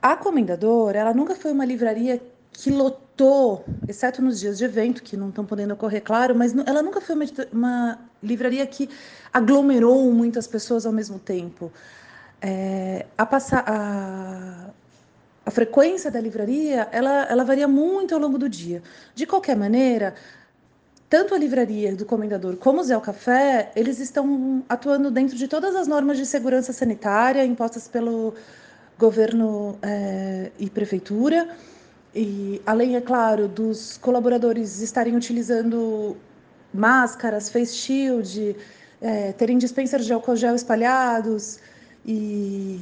A 0.00 0.16
Comendador, 0.16 0.94
ela 0.94 1.12
nunca 1.12 1.34
foi 1.34 1.52
uma 1.52 1.64
livraria 1.64 2.22
que 2.52 2.70
lotou, 2.70 3.64
exceto 3.88 4.22
nos 4.22 4.38
dias 4.38 4.56
de 4.56 4.64
evento, 4.64 5.02
que 5.02 5.16
não 5.16 5.28
estão 5.28 5.44
podendo 5.44 5.74
ocorrer, 5.74 6.02
claro, 6.02 6.34
mas 6.34 6.56
ela 6.66 6.82
nunca 6.82 7.00
foi 7.00 7.16
uma, 7.16 7.24
uma 7.52 7.98
livraria 8.22 8.64
que 8.66 8.88
aglomerou 9.32 10.10
muitas 10.12 10.46
pessoas 10.46 10.86
ao 10.86 10.92
mesmo 10.92 11.18
tempo. 11.18 11.70
É, 12.40 13.06
a, 13.18 13.26
passar, 13.26 13.64
a, 13.66 14.70
a 15.46 15.50
frequência 15.50 16.10
da 16.10 16.20
livraria 16.20 16.88
ela, 16.90 17.24
ela 17.24 17.44
varia 17.44 17.68
muito 17.68 18.14
ao 18.14 18.20
longo 18.20 18.38
do 18.38 18.48
dia. 18.48 18.82
De 19.14 19.26
qualquer 19.26 19.56
maneira, 19.56 20.14
tanto 21.08 21.34
a 21.34 21.38
livraria 21.38 21.94
do 21.94 22.04
Comendador 22.04 22.56
como 22.56 22.80
o 22.80 22.84
Zé 22.84 22.98
Café, 23.00 23.70
eles 23.76 24.00
estão 24.00 24.64
atuando 24.68 25.10
dentro 25.10 25.36
de 25.36 25.46
todas 25.46 25.76
as 25.76 25.86
normas 25.86 26.16
de 26.16 26.26
segurança 26.26 26.72
sanitária 26.72 27.44
impostas 27.44 27.86
pelo 27.86 28.34
governo 28.98 29.78
é, 29.82 30.50
e 30.58 30.70
prefeitura. 30.70 31.48
E 32.14 32.62
além, 32.64 32.96
é 32.96 33.00
claro, 33.00 33.48
dos 33.48 33.98
colaboradores 33.98 34.80
estarem 34.80 35.14
utilizando 35.16 36.16
máscaras, 36.72 37.50
face 37.50 37.74
shield, 37.74 38.56
é, 39.00 39.32
terem 39.32 39.58
dispensers 39.58 40.06
de 40.06 40.12
álcool 40.12 40.36
gel 40.36 40.54
espalhados 40.54 41.58
e 42.06 42.80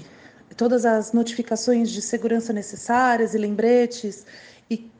todas 0.54 0.84
as 0.84 1.12
notificações 1.12 1.90
de 1.90 2.02
segurança 2.02 2.52
necessárias 2.52 3.34
e 3.34 3.38
lembretes, 3.38 4.26
e 4.70 4.90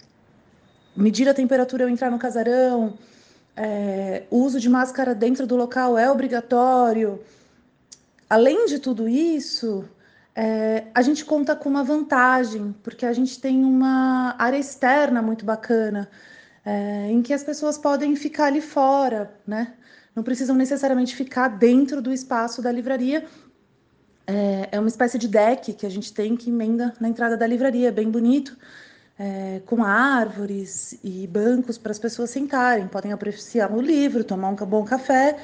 medir 0.96 1.28
a 1.28 1.34
temperatura 1.34 1.84
ao 1.84 1.90
entrar 1.90 2.10
no 2.10 2.18
casarão, 2.18 2.98
é, 3.56 4.24
o 4.30 4.38
uso 4.38 4.58
de 4.58 4.68
máscara 4.68 5.14
dentro 5.14 5.46
do 5.46 5.56
local 5.56 5.98
é 5.98 6.10
obrigatório. 6.10 7.20
Além 8.28 8.66
de 8.66 8.78
tudo 8.78 9.08
isso, 9.08 9.84
é, 10.34 10.84
a 10.94 11.02
gente 11.02 11.24
conta 11.24 11.54
com 11.54 11.68
uma 11.68 11.84
vantagem, 11.84 12.74
porque 12.82 13.04
a 13.04 13.12
gente 13.12 13.38
tem 13.40 13.64
uma 13.64 14.34
área 14.38 14.56
externa 14.56 15.20
muito 15.20 15.44
bacana, 15.44 16.08
é, 16.64 17.10
em 17.10 17.20
que 17.20 17.34
as 17.34 17.42
pessoas 17.42 17.76
podem 17.76 18.16
ficar 18.16 18.46
ali 18.46 18.60
fora, 18.60 19.34
né? 19.46 19.74
Não 20.14 20.22
precisam 20.22 20.54
necessariamente 20.56 21.14
ficar 21.14 21.48
dentro 21.48 22.00
do 22.00 22.12
espaço 22.12 22.62
da 22.62 22.70
livraria. 22.70 23.26
É, 24.26 24.68
é 24.72 24.78
uma 24.78 24.88
espécie 24.88 25.18
de 25.18 25.28
deck 25.28 25.72
que 25.72 25.86
a 25.86 25.90
gente 25.90 26.12
tem 26.12 26.36
que 26.36 26.50
emenda 26.50 26.94
na 27.00 27.08
entrada 27.08 27.36
da 27.36 27.46
livraria, 27.46 27.90
bem 27.90 28.10
bonito, 28.10 28.56
é, 29.18 29.60
com 29.66 29.84
árvores 29.84 30.98
e 31.02 31.26
bancos 31.26 31.76
para 31.78 31.92
as 31.92 31.98
pessoas 31.98 32.30
sentarem, 32.30 32.88
podem 32.88 33.12
apreciar 33.12 33.72
o 33.72 33.80
livro, 33.80 34.24
tomar 34.24 34.48
um 34.48 34.54
bom 34.54 34.84
café, 34.84 35.36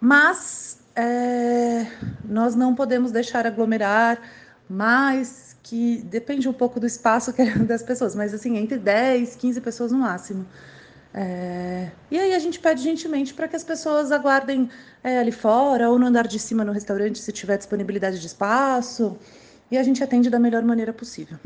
mas 0.00 0.78
é, 0.94 1.86
nós 2.24 2.54
não 2.54 2.74
podemos 2.74 3.12
deixar 3.12 3.46
aglomerar 3.46 4.20
mais 4.68 5.56
que 5.62 6.02
depende 6.02 6.48
um 6.48 6.52
pouco 6.52 6.80
do 6.80 6.86
espaço 6.86 7.32
é 7.38 7.58
das 7.64 7.82
pessoas, 7.82 8.14
mas 8.14 8.34
assim, 8.34 8.56
entre 8.56 8.78
10, 8.78 9.36
15 9.36 9.60
pessoas 9.60 9.92
no 9.92 9.98
máximo. 9.98 10.46
É, 11.12 11.88
e 12.10 12.18
aí 12.18 12.34
a 12.34 12.38
gente 12.38 12.60
pede 12.60 12.82
gentilmente 12.82 13.34
para 13.34 13.48
que 13.48 13.56
as 13.56 13.64
pessoas 13.64 14.12
aguardem 14.12 14.70
é, 15.02 15.18
ali 15.18 15.32
fora 15.32 15.90
ou 15.90 15.98
no 15.98 16.06
andar 16.06 16.26
de 16.26 16.38
cima 16.38 16.64
no 16.64 16.72
restaurante 16.72 17.18
se 17.18 17.32
tiver 17.32 17.58
disponibilidade 17.58 18.20
de 18.20 18.26
espaço 18.26 19.18
e 19.70 19.76
a 19.76 19.82
gente 19.82 20.02
atende 20.04 20.30
da 20.30 20.38
melhor 20.38 20.62
maneira 20.62 20.92
possível. 20.92 21.36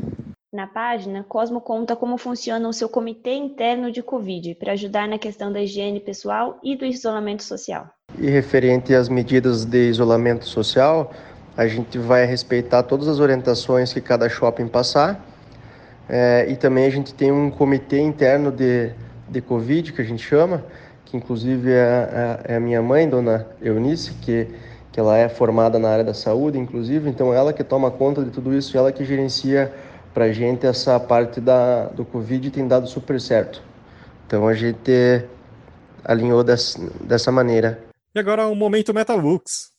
Na 0.53 0.67
página, 0.67 1.23
Cosmo 1.27 1.59
conta 1.59 1.95
como 1.95 2.17
funciona 2.17 2.67
o 2.69 2.71
seu 2.71 2.87
comitê 2.87 3.33
interno 3.33 3.91
de 3.91 4.01
Covid 4.01 4.55
para 4.55 4.71
ajudar 4.71 5.07
na 5.07 5.17
questão 5.17 5.51
da 5.51 5.61
higiene 5.61 5.99
pessoal 5.99 6.57
e 6.63 6.77
do 6.77 6.85
isolamento 6.85 7.43
social. 7.43 7.89
E 8.17 8.29
referente 8.29 8.93
às 8.93 9.09
medidas 9.09 9.65
de 9.65 9.89
isolamento 9.89 10.45
social, 10.45 11.11
a 11.57 11.67
gente 11.67 11.97
vai 11.97 12.25
respeitar 12.25 12.83
todas 12.83 13.07
as 13.07 13.19
orientações 13.19 13.91
que 13.91 13.99
cada 13.99 14.29
shopping 14.29 14.67
passar. 14.67 15.19
É, 16.07 16.45
e 16.49 16.55
também 16.55 16.85
a 16.85 16.89
gente 16.89 17.13
tem 17.13 17.31
um 17.31 17.51
comitê 17.51 17.99
interno 17.99 18.51
de, 18.51 18.93
de 19.29 19.41
Covid, 19.41 19.93
que 19.93 20.01
a 20.01 20.05
gente 20.05 20.23
chama, 20.23 20.63
que 21.05 21.17
inclusive 21.17 21.71
é, 21.71 22.41
é, 22.47 22.53
é 22.53 22.55
a 22.55 22.59
minha 22.59 22.81
mãe, 22.81 23.07
dona 23.09 23.47
Eunice, 23.61 24.13
que, 24.15 24.47
que 24.91 24.99
ela 24.99 25.17
é 25.17 25.29
formada 25.29 25.79
na 25.79 25.89
área 25.89 26.03
da 26.03 26.13
saúde, 26.13 26.57
inclusive, 26.57 27.09
então 27.09 27.33
ela 27.33 27.53
que 27.53 27.63
toma 27.63 27.91
conta 27.91 28.23
de 28.23 28.31
tudo 28.31 28.53
isso, 28.53 28.77
ela 28.77 28.91
que 28.91 29.03
gerencia 29.03 29.73
para 30.13 30.25
a 30.25 30.31
gente 30.31 30.65
essa 30.65 30.99
parte 30.99 31.41
da, 31.41 31.87
do 31.87 32.05
Covid 32.05 32.49
tem 32.49 32.67
dado 32.67 32.87
super 32.87 33.19
certo. 33.19 33.61
Então 34.25 34.47
a 34.47 34.53
gente 34.53 35.25
alinhou 36.03 36.43
des, 36.43 36.77
dessa 37.01 37.31
maneira. 37.31 37.83
E 38.15 38.19
agora 38.19 38.47
o 38.47 38.55
momento 38.55 38.93
Metabooks. 38.93 39.71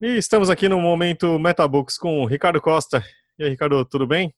E 0.00 0.18
estamos 0.18 0.50
aqui 0.50 0.68
no 0.68 0.78
momento 0.78 1.38
Metabooks 1.38 1.96
com 1.96 2.22
o 2.22 2.26
Ricardo 2.26 2.60
Costa. 2.60 3.02
E 3.38 3.44
aí, 3.44 3.50
Ricardo, 3.50 3.82
tudo 3.84 4.06
bem? 4.06 4.32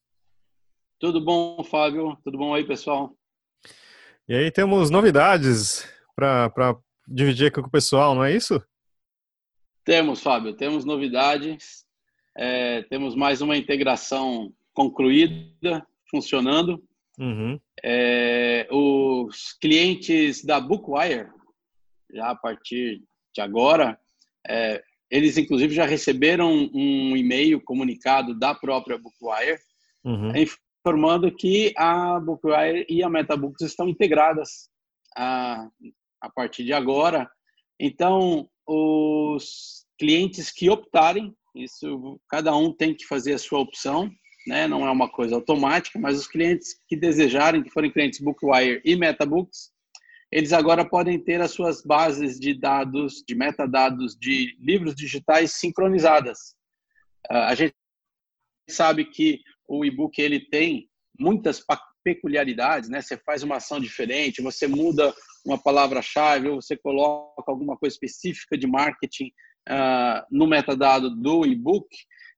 Tudo 1.00 1.20
bom, 1.20 1.62
Fábio? 1.62 2.18
Tudo 2.24 2.36
bom 2.36 2.52
aí, 2.52 2.64
pessoal? 2.64 3.16
E 4.28 4.34
aí 4.34 4.50
temos 4.50 4.90
novidades 4.90 5.88
para 6.16 6.76
dividir 7.06 7.46
aqui 7.46 7.60
com 7.60 7.68
o 7.68 7.70
pessoal, 7.70 8.16
não 8.16 8.24
é 8.24 8.34
isso? 8.34 8.60
Temos, 9.84 10.20
Fábio, 10.20 10.54
temos 10.54 10.84
novidades. 10.84 11.84
É, 12.36 12.82
temos 12.82 13.14
mais 13.14 13.40
uma 13.40 13.56
integração 13.56 14.52
concluída, 14.74 15.86
funcionando. 16.10 16.82
Uhum. 17.16 17.60
É, 17.84 18.66
os 18.68 19.52
clientes 19.60 20.44
da 20.44 20.60
Bookwire, 20.60 21.28
já 22.12 22.30
a 22.30 22.34
partir 22.34 23.04
de 23.32 23.40
agora, 23.40 23.96
é, 24.48 24.82
eles 25.08 25.38
inclusive 25.38 25.72
já 25.72 25.86
receberam 25.86 26.68
um 26.74 27.16
e-mail 27.16 27.60
comunicado 27.60 28.36
da 28.36 28.52
própria 28.52 28.98
Bookwire, 28.98 29.60
uhum. 30.04 30.34
Informando 30.80 31.34
que 31.34 31.72
a 31.76 32.18
Bookwire 32.20 32.86
e 32.88 33.02
a 33.02 33.08
MetaBooks 33.08 33.62
estão 33.62 33.88
integradas 33.88 34.70
a, 35.16 35.68
a 36.20 36.30
partir 36.30 36.64
de 36.64 36.72
agora. 36.72 37.30
Então, 37.80 38.48
os 38.66 39.86
clientes 39.98 40.50
que 40.50 40.70
optarem 40.70 41.34
isso, 41.54 42.20
cada 42.28 42.54
um 42.54 42.72
tem 42.72 42.94
que 42.94 43.04
fazer 43.06 43.34
a 43.34 43.38
sua 43.38 43.58
opção, 43.58 44.10
né? 44.46 44.68
Não 44.68 44.86
é 44.86 44.90
uma 44.90 45.10
coisa 45.10 45.34
automática, 45.34 45.98
mas 45.98 46.18
os 46.18 46.28
clientes 46.28 46.80
que 46.86 46.96
desejarem, 46.96 47.62
que 47.62 47.70
forem 47.70 47.92
clientes 47.92 48.20
Bookwire 48.20 48.80
e 48.84 48.96
MetaBooks, 48.96 49.70
eles 50.30 50.52
agora 50.52 50.88
podem 50.88 51.18
ter 51.18 51.40
as 51.40 51.52
suas 51.52 51.82
bases 51.82 52.38
de 52.38 52.54
dados, 52.54 53.24
de 53.26 53.34
metadados 53.34 54.16
de 54.16 54.56
livros 54.60 54.94
digitais 54.94 55.52
sincronizadas. 55.52 56.54
Ah, 57.30 57.48
a 57.48 57.54
gente 57.54 57.74
sabe 58.68 59.06
que 59.06 59.40
o 59.68 59.84
e-book 59.84 60.20
ele 60.20 60.40
tem 60.40 60.88
muitas 61.18 61.62
peculiaridades, 62.02 62.88
né? 62.88 63.02
Você 63.02 63.16
faz 63.18 63.42
uma 63.42 63.56
ação 63.56 63.78
diferente, 63.78 64.42
você 64.42 64.66
muda 64.66 65.14
uma 65.44 65.58
palavra-chave 65.58 66.48
ou 66.48 66.60
você 66.60 66.76
coloca 66.76 67.50
alguma 67.50 67.76
coisa 67.76 67.94
específica 67.94 68.56
de 68.56 68.66
marketing 68.66 69.30
uh, 69.68 70.24
no 70.30 70.46
metadado 70.46 71.10
do 71.14 71.44
e-book. 71.44 71.88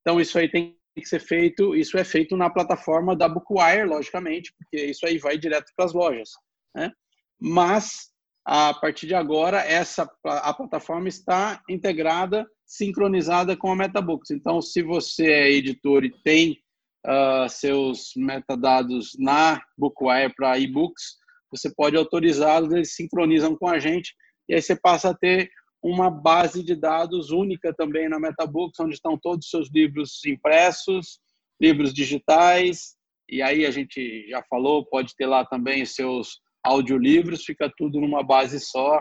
Então, 0.00 0.20
isso 0.20 0.38
aí 0.38 0.50
tem 0.50 0.76
que 0.96 1.06
ser 1.06 1.20
feito, 1.20 1.74
isso 1.76 1.96
é 1.96 2.04
feito 2.04 2.36
na 2.36 2.50
plataforma 2.50 3.14
da 3.14 3.28
Bookwire, 3.28 3.84
logicamente, 3.84 4.52
porque 4.58 4.86
isso 4.86 5.06
aí 5.06 5.18
vai 5.18 5.38
direto 5.38 5.72
para 5.76 5.84
as 5.84 5.92
lojas. 5.92 6.30
Né? 6.74 6.92
Mas, 7.40 8.10
a 8.44 8.74
partir 8.74 9.06
de 9.06 9.14
agora, 9.14 9.58
essa 9.60 10.10
a 10.24 10.52
plataforma 10.52 11.08
está 11.08 11.62
integrada, 11.68 12.46
sincronizada 12.66 13.56
com 13.56 13.70
a 13.70 13.76
MetaBooks. 13.76 14.30
Então, 14.30 14.60
se 14.60 14.82
você 14.82 15.26
é 15.26 15.52
editor 15.52 16.04
e 16.04 16.10
tem 16.22 16.58
uh, 17.06 17.48
seus 17.48 18.12
metadados 18.16 19.12
na 19.18 19.60
Bookwire 19.76 20.34
para 20.34 20.58
e-books, 20.58 21.18
você 21.50 21.72
pode 21.74 21.96
autorizá-los, 21.96 22.72
eles 22.72 22.94
sincronizam 22.94 23.56
com 23.56 23.68
a 23.68 23.78
gente, 23.78 24.14
e 24.48 24.54
aí 24.54 24.62
você 24.62 24.76
passa 24.76 25.10
a 25.10 25.14
ter 25.14 25.50
uma 25.82 26.10
base 26.10 26.62
de 26.62 26.74
dados 26.74 27.30
única 27.30 27.74
também 27.74 28.08
na 28.08 28.20
MetaBooks, 28.20 28.78
onde 28.80 28.94
estão 28.94 29.18
todos 29.18 29.46
os 29.46 29.50
seus 29.50 29.70
livros 29.72 30.20
impressos, 30.26 31.18
livros 31.60 31.92
digitais, 31.92 32.94
e 33.30 33.40
aí 33.40 33.64
a 33.64 33.70
gente 33.70 34.28
já 34.28 34.42
falou, 34.50 34.84
pode 34.84 35.14
ter 35.14 35.26
lá 35.26 35.44
também 35.44 35.86
seus 35.86 36.40
audiolivros, 36.64 37.44
fica 37.44 37.72
tudo 37.76 38.00
numa 38.00 38.24
base 38.24 38.58
só. 38.58 39.00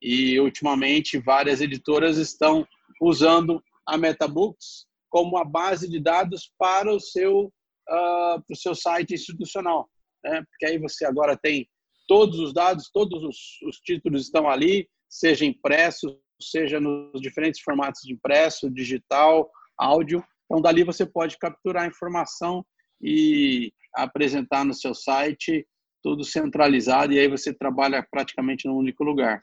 E 0.00 0.40
ultimamente 0.40 1.18
várias 1.18 1.60
editoras 1.60 2.16
estão 2.16 2.66
usando 3.00 3.62
a 3.86 3.98
MetaBooks 3.98 4.86
como 5.08 5.36
a 5.36 5.44
base 5.44 5.88
de 5.88 6.00
dados 6.00 6.52
para 6.58 6.92
o 6.92 7.00
seu, 7.00 7.46
uh, 7.46 8.42
para 8.42 8.52
o 8.52 8.56
seu 8.56 8.74
site 8.74 9.14
institucional. 9.14 9.88
Né? 10.24 10.42
Porque 10.50 10.66
aí 10.66 10.78
você 10.78 11.04
agora 11.04 11.36
tem 11.36 11.68
todos 12.06 12.38
os 12.40 12.52
dados, 12.52 12.90
todos 12.92 13.22
os, 13.22 13.36
os 13.66 13.76
títulos 13.78 14.22
estão 14.22 14.48
ali, 14.48 14.88
seja 15.08 15.44
impresso, 15.44 16.18
seja 16.40 16.80
nos 16.80 17.20
diferentes 17.20 17.60
formatos 17.60 18.02
de 18.02 18.12
impresso, 18.12 18.70
digital, 18.70 19.50
áudio. 19.76 20.24
Então, 20.46 20.62
dali 20.62 20.82
você 20.84 21.04
pode 21.04 21.36
capturar 21.38 21.84
a 21.84 21.88
informação 21.88 22.64
e 23.00 23.72
apresentar 23.94 24.64
no 24.64 24.74
seu 24.74 24.94
site, 24.94 25.66
tudo 26.02 26.24
centralizado, 26.24 27.12
e 27.12 27.18
aí 27.18 27.28
você 27.28 27.52
trabalha 27.52 28.06
praticamente 28.10 28.66
num 28.66 28.76
único 28.76 29.04
lugar. 29.04 29.42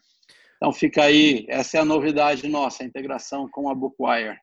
Então, 0.57 0.71
fica 0.73 1.03
aí, 1.03 1.45
essa 1.47 1.77
é 1.77 1.81
a 1.81 1.85
novidade 1.85 2.47
nossa, 2.47 2.83
a 2.83 2.85
integração 2.85 3.47
com 3.51 3.69
a 3.69 3.75
Bookwire. 3.75 4.37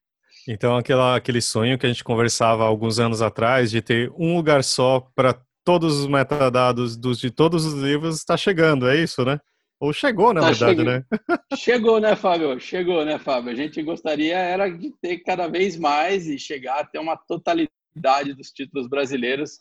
Então, 0.48 0.76
aquela, 0.76 1.16
aquele 1.16 1.40
sonho 1.40 1.78
que 1.78 1.87
a 1.87 1.88
gente 1.88 2.02
conversava 2.02 2.64
alguns 2.64 2.98
anos 2.98 3.22
atrás 3.22 3.70
de 3.70 3.81
ter 3.81 4.11
um 4.16 4.37
lugar 4.37 4.64
só 4.64 5.00
para 5.14 5.40
todos 5.64 5.98
os 5.98 6.07
metadados 6.07 6.96
dos, 6.96 7.18
de 7.18 7.31
todos 7.31 7.64
os 7.64 7.74
livros 7.74 8.16
está 8.16 8.37
chegando, 8.37 8.88
é 8.88 8.96
isso, 8.96 9.24
né? 9.24 9.38
Ou 9.78 9.92
chegou, 9.92 10.33
na 10.33 10.40
tá 10.40 10.50
verdade, 10.50 10.85
né? 10.85 11.05
Chegou, 11.57 12.00
né, 12.00 12.14
Fábio? 12.14 12.59
Chegou, 12.61 13.05
né, 13.05 13.18
Fábio? 13.18 13.50
A 13.50 13.55
gente 13.55 13.83
gostaria 13.83 14.37
era 14.37 14.68
de 14.68 14.92
ter 15.00 15.18
cada 15.18 15.48
vez 15.48 15.76
mais 15.76 16.28
e 16.28 16.38
chegar 16.38 16.81
a 16.81 16.85
ter 16.85 17.00
uma 17.00 17.16
totalidade 17.16 18.33
dos 18.37 18.52
títulos 18.52 18.88
brasileiros 18.88 19.59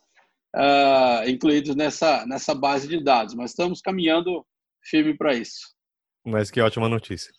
uh, 0.56 1.28
incluídos 1.28 1.76
nessa, 1.76 2.24
nessa 2.28 2.54
base 2.54 2.88
de 2.88 3.04
dados, 3.04 3.34
mas 3.34 3.50
estamos 3.50 3.82
caminhando 3.82 4.46
firme 4.84 5.18
para 5.18 5.34
isso. 5.34 5.74
Mas 6.24 6.52
que 6.52 6.62
ótima 6.62 6.88
notícia. 6.88 7.32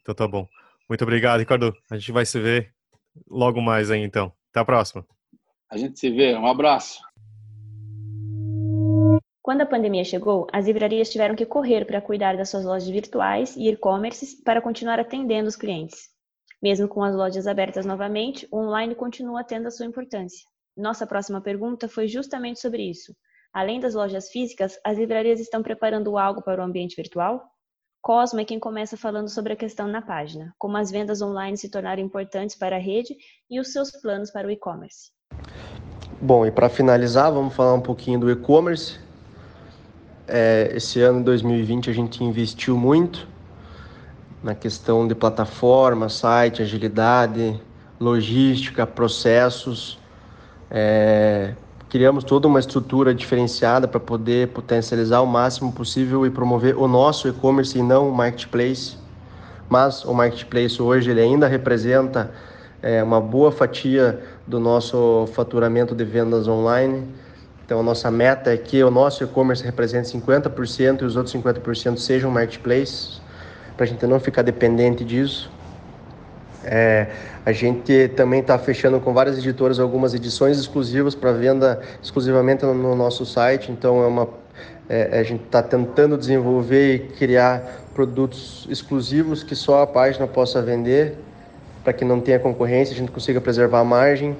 Então 0.00 0.12
tá 0.12 0.26
bom. 0.26 0.48
Muito 0.88 1.02
obrigado, 1.02 1.40
Ricardo. 1.40 1.74
A 1.90 1.96
gente 1.96 2.12
vai 2.12 2.24
se 2.24 2.40
ver 2.40 2.72
logo 3.28 3.60
mais 3.60 3.90
aí, 3.90 4.00
então. 4.00 4.32
Até 4.50 4.60
a 4.60 4.64
próxima. 4.64 5.06
A 5.70 5.76
gente 5.76 5.98
se 5.98 6.10
vê. 6.10 6.34
Um 6.34 6.46
abraço. 6.46 7.00
Quando 9.42 9.62
a 9.62 9.66
pandemia 9.66 10.04
chegou, 10.04 10.46
as 10.52 10.66
livrarias 10.66 11.10
tiveram 11.10 11.34
que 11.34 11.46
correr 11.46 11.84
para 11.84 12.00
cuidar 12.00 12.36
das 12.36 12.50
suas 12.50 12.64
lojas 12.64 12.88
virtuais 12.88 13.56
e 13.56 13.68
e-commerces 13.68 14.34
para 14.42 14.60
continuar 14.60 14.98
atendendo 14.98 15.48
os 15.48 15.56
clientes. 15.56 16.08
Mesmo 16.62 16.88
com 16.88 17.02
as 17.02 17.14
lojas 17.14 17.46
abertas 17.46 17.86
novamente, 17.86 18.48
o 18.50 18.58
online 18.58 18.94
continua 18.94 19.44
tendo 19.44 19.68
a 19.68 19.70
sua 19.70 19.86
importância. 19.86 20.44
Nossa 20.76 21.06
próxima 21.06 21.40
pergunta 21.40 21.88
foi 21.88 22.08
justamente 22.08 22.60
sobre 22.60 22.82
isso. 22.82 23.14
Além 23.52 23.80
das 23.80 23.94
lojas 23.94 24.28
físicas, 24.30 24.78
as 24.84 24.98
livrarias 24.98 25.40
estão 25.40 25.62
preparando 25.62 26.18
algo 26.18 26.42
para 26.42 26.60
o 26.60 26.64
ambiente 26.64 26.96
virtual? 26.96 27.42
Cosmo 28.00 28.40
é 28.40 28.44
quem 28.44 28.58
começa 28.58 28.96
falando 28.96 29.28
sobre 29.28 29.52
a 29.52 29.56
questão 29.56 29.86
na 29.88 30.00
página, 30.00 30.54
como 30.56 30.76
as 30.76 30.90
vendas 30.90 31.20
online 31.20 31.56
se 31.56 31.68
tornaram 31.68 32.02
importantes 32.02 32.56
para 32.56 32.76
a 32.76 32.78
rede 32.78 33.16
e 33.50 33.60
os 33.60 33.72
seus 33.72 33.90
planos 33.90 34.30
para 34.30 34.46
o 34.46 34.50
e-commerce. 34.50 35.10
Bom, 36.20 36.46
e 36.46 36.50
para 36.50 36.68
finalizar, 36.68 37.30
vamos 37.30 37.54
falar 37.54 37.74
um 37.74 37.80
pouquinho 37.80 38.18
do 38.18 38.30
e-commerce. 38.30 38.98
É, 40.26 40.70
esse 40.74 41.00
ano, 41.00 41.22
2020, 41.22 41.90
a 41.90 41.92
gente 41.92 42.22
investiu 42.24 42.76
muito 42.76 43.28
na 44.42 44.54
questão 44.54 45.06
de 45.06 45.14
plataforma, 45.14 46.08
site, 46.08 46.62
agilidade, 46.62 47.60
logística, 48.00 48.86
processos. 48.86 49.98
É, 50.70 51.54
criamos 51.88 52.22
toda 52.22 52.46
uma 52.46 52.60
estrutura 52.60 53.14
diferenciada 53.14 53.88
para 53.88 53.98
poder 53.98 54.48
potencializar 54.48 55.20
o 55.20 55.26
máximo 55.26 55.72
possível 55.72 56.26
e 56.26 56.30
promover 56.30 56.76
o 56.76 56.86
nosso 56.86 57.28
e-commerce 57.28 57.78
e 57.78 57.82
não 57.82 58.08
o 58.08 58.14
marketplace. 58.14 58.96
Mas 59.68 60.04
o 60.04 60.12
marketplace 60.12 60.80
hoje 60.80 61.10
ele 61.10 61.20
ainda 61.20 61.46
representa 61.46 62.30
é, 62.82 63.02
uma 63.02 63.20
boa 63.20 63.50
fatia 63.50 64.22
do 64.46 64.60
nosso 64.60 65.28
faturamento 65.32 65.94
de 65.94 66.04
vendas 66.04 66.46
online. 66.46 67.06
Então, 67.64 67.80
a 67.80 67.82
nossa 67.82 68.10
meta 68.10 68.52
é 68.52 68.56
que 68.56 68.82
o 68.82 68.90
nosso 68.90 69.24
e-commerce 69.24 69.62
represente 69.62 70.08
50% 70.08 71.02
e 71.02 71.04
os 71.04 71.16
outros 71.16 71.34
50% 71.34 71.98
sejam 71.98 72.30
marketplace 72.30 73.20
para 73.76 73.84
a 73.84 73.88
gente 73.88 74.06
não 74.06 74.18
ficar 74.18 74.42
dependente 74.42 75.04
disso. 75.04 75.50
É, 76.64 77.06
a 77.46 77.52
gente 77.52 78.08
também 78.16 78.40
está 78.40 78.58
fechando 78.58 79.00
com 79.00 79.12
várias 79.12 79.38
editoras 79.38 79.78
algumas 79.78 80.12
edições 80.14 80.58
exclusivas 80.58 81.14
para 81.14 81.32
venda 81.32 81.80
exclusivamente 82.02 82.64
no, 82.64 82.74
no, 82.74 82.96
nosso 82.96 83.24
site. 83.24 83.70
Então 83.70 84.02
é 84.02 84.06
uma 84.06 84.28
é, 84.88 85.18
a 85.18 85.22
gente 85.22 85.44
está 85.44 85.62
tentando 85.62 86.16
desenvolver 86.16 86.94
e 86.94 86.98
criar 86.98 87.84
produtos 87.94 88.66
exclusivos 88.70 89.42
que 89.42 89.54
só 89.54 89.82
a 89.82 89.86
página 89.86 90.26
possa 90.26 90.62
vender 90.62 91.16
para 91.84 91.92
que 91.92 92.04
não 92.04 92.20
tenha 92.20 92.38
concorrência, 92.38 92.94
a 92.94 92.98
gente 92.98 93.10
consiga 93.10 93.40
preservar 93.40 93.80
a 93.80 93.84
margem. 93.84 94.36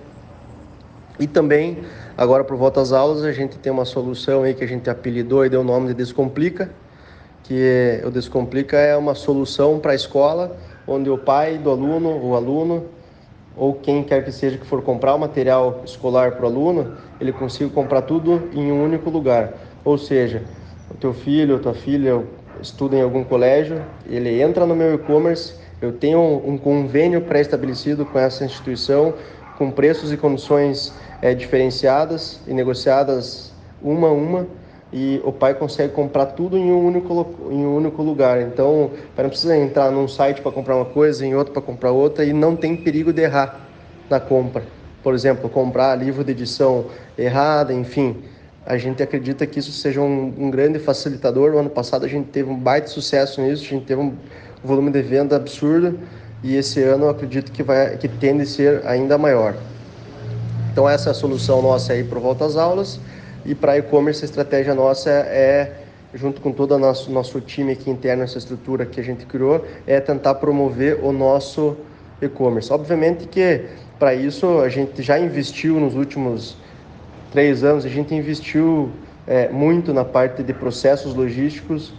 E 1.18 1.26
também 1.26 1.78
agora 2.16 2.44
por 2.44 2.56
volta 2.56 2.80
às 2.80 2.92
aulas 2.92 3.24
a 3.24 3.32
gente 3.32 3.58
tem 3.58 3.72
uma 3.72 3.84
solução 3.84 4.42
aí 4.42 4.54
que 4.54 4.64
a 4.64 4.68
gente 4.68 4.88
apelidou 4.90 5.44
e 5.44 5.48
deu 5.48 5.60
o 5.60 5.64
nome 5.64 5.88
de 5.88 5.94
Descomplica 5.94 6.70
que 7.48 8.02
o 8.04 8.10
Descomplica 8.10 8.76
é 8.76 8.94
uma 8.94 9.14
solução 9.14 9.80
para 9.80 9.92
a 9.92 9.94
escola, 9.94 10.54
onde 10.88 11.10
o 11.10 11.18
pai 11.18 11.58
do 11.58 11.70
aluno, 11.70 12.18
o 12.24 12.34
aluno, 12.34 12.86
ou 13.56 13.74
quem 13.74 14.02
quer 14.02 14.24
que 14.24 14.32
seja 14.32 14.56
que 14.56 14.66
for 14.66 14.82
comprar 14.82 15.14
o 15.14 15.18
material 15.18 15.82
escolar 15.84 16.32
para 16.32 16.44
o 16.44 16.48
aluno, 16.48 16.96
ele 17.20 17.32
consiga 17.32 17.68
comprar 17.70 18.02
tudo 18.02 18.48
em 18.54 18.72
um 18.72 18.82
único 18.82 19.10
lugar. 19.10 19.52
Ou 19.84 19.98
seja, 19.98 20.44
o 20.90 20.94
teu 20.94 21.12
filho 21.12 21.54
ou 21.54 21.60
tua 21.60 21.74
filha 21.74 22.24
estuda 22.62 22.96
em 22.96 23.02
algum 23.02 23.22
colégio, 23.22 23.82
ele 24.06 24.40
entra 24.40 24.64
no 24.64 24.74
meu 24.74 24.94
e-commerce, 24.94 25.54
eu 25.80 25.92
tenho 25.92 26.42
um 26.44 26.56
convênio 26.56 27.20
pré-estabelecido 27.20 28.04
com 28.06 28.18
essa 28.18 28.44
instituição, 28.44 29.14
com 29.56 29.70
preços 29.70 30.12
e 30.12 30.16
condições 30.16 30.94
é, 31.20 31.34
diferenciadas 31.34 32.40
e 32.46 32.52
negociadas 32.52 33.52
uma 33.82 34.08
a 34.08 34.12
uma, 34.12 34.46
e 34.92 35.20
o 35.22 35.30
pai 35.30 35.54
consegue 35.54 35.92
comprar 35.92 36.26
tudo 36.26 36.56
em 36.56 36.72
um 36.72 36.86
único, 36.86 37.36
em 37.50 37.66
um 37.66 37.76
único 37.76 38.02
lugar. 38.02 38.40
Então, 38.40 38.86
o 38.86 38.90
pai 39.14 39.24
não 39.24 39.30
precisa 39.30 39.56
entrar 39.56 39.90
num 39.90 40.08
site 40.08 40.40
para 40.40 40.50
comprar 40.50 40.76
uma 40.76 40.86
coisa, 40.86 41.26
em 41.26 41.34
outro 41.34 41.52
para 41.52 41.60
comprar 41.60 41.90
outra, 41.90 42.24
e 42.24 42.32
não 42.32 42.56
tem 42.56 42.76
perigo 42.76 43.12
de 43.12 43.22
errar 43.22 43.68
na 44.08 44.18
compra. 44.18 44.62
Por 45.02 45.14
exemplo, 45.14 45.48
comprar 45.48 45.94
livro 45.94 46.24
de 46.24 46.32
edição 46.32 46.86
errada, 47.16 47.72
enfim. 47.72 48.16
A 48.64 48.76
gente 48.76 49.02
acredita 49.02 49.46
que 49.46 49.58
isso 49.58 49.72
seja 49.72 50.00
um, 50.00 50.34
um 50.38 50.50
grande 50.50 50.78
facilitador. 50.78 51.54
O 51.54 51.58
ano 51.58 51.70
passado 51.70 52.04
a 52.04 52.08
gente 52.08 52.28
teve 52.28 52.50
um 52.50 52.56
baita 52.56 52.88
sucesso 52.88 53.40
nisso, 53.40 53.64
a 53.64 53.68
gente 53.68 53.84
teve 53.84 54.00
um 54.00 54.14
volume 54.64 54.90
de 54.90 55.02
venda 55.02 55.36
absurdo, 55.36 55.98
e 56.42 56.56
esse 56.56 56.82
ano 56.82 57.04
eu 57.04 57.10
acredito 57.10 57.52
que, 57.52 57.62
vai, 57.62 57.96
que 57.96 58.08
tende 58.08 58.42
a 58.42 58.46
ser 58.46 58.86
ainda 58.86 59.18
maior. 59.18 59.54
Então, 60.72 60.88
essa 60.88 61.10
é 61.10 61.12
a 61.12 61.14
solução 61.14 61.60
nossa 61.60 61.92
aí 61.92 62.04
para 62.04 62.18
volta 62.18 62.44
às 62.44 62.56
aulas. 62.56 63.00
E 63.48 63.54
para 63.54 63.78
e-commerce, 63.78 64.22
a 64.22 64.26
estratégia 64.26 64.74
nossa 64.74 65.08
é, 65.08 65.72
junto 66.12 66.38
com 66.38 66.52
todo 66.52 66.74
o 66.74 66.78
nosso, 66.78 67.10
nosso 67.10 67.40
time 67.40 67.72
aqui 67.72 67.90
interno, 67.90 68.22
essa 68.22 68.36
estrutura 68.36 68.84
que 68.84 69.00
a 69.00 69.02
gente 69.02 69.24
criou, 69.24 69.64
é 69.86 69.98
tentar 70.00 70.34
promover 70.34 71.02
o 71.02 71.12
nosso 71.12 71.74
e-commerce. 72.20 72.70
Obviamente 72.70 73.26
que 73.26 73.64
para 73.98 74.14
isso 74.14 74.60
a 74.60 74.68
gente 74.68 75.02
já 75.02 75.18
investiu 75.18 75.80
nos 75.80 75.94
últimos 75.94 76.58
três 77.32 77.64
anos, 77.64 77.86
a 77.86 77.88
gente 77.88 78.14
investiu 78.14 78.90
é, 79.26 79.48
muito 79.48 79.94
na 79.94 80.04
parte 80.04 80.42
de 80.42 80.52
processos 80.52 81.14
logísticos, 81.14 81.94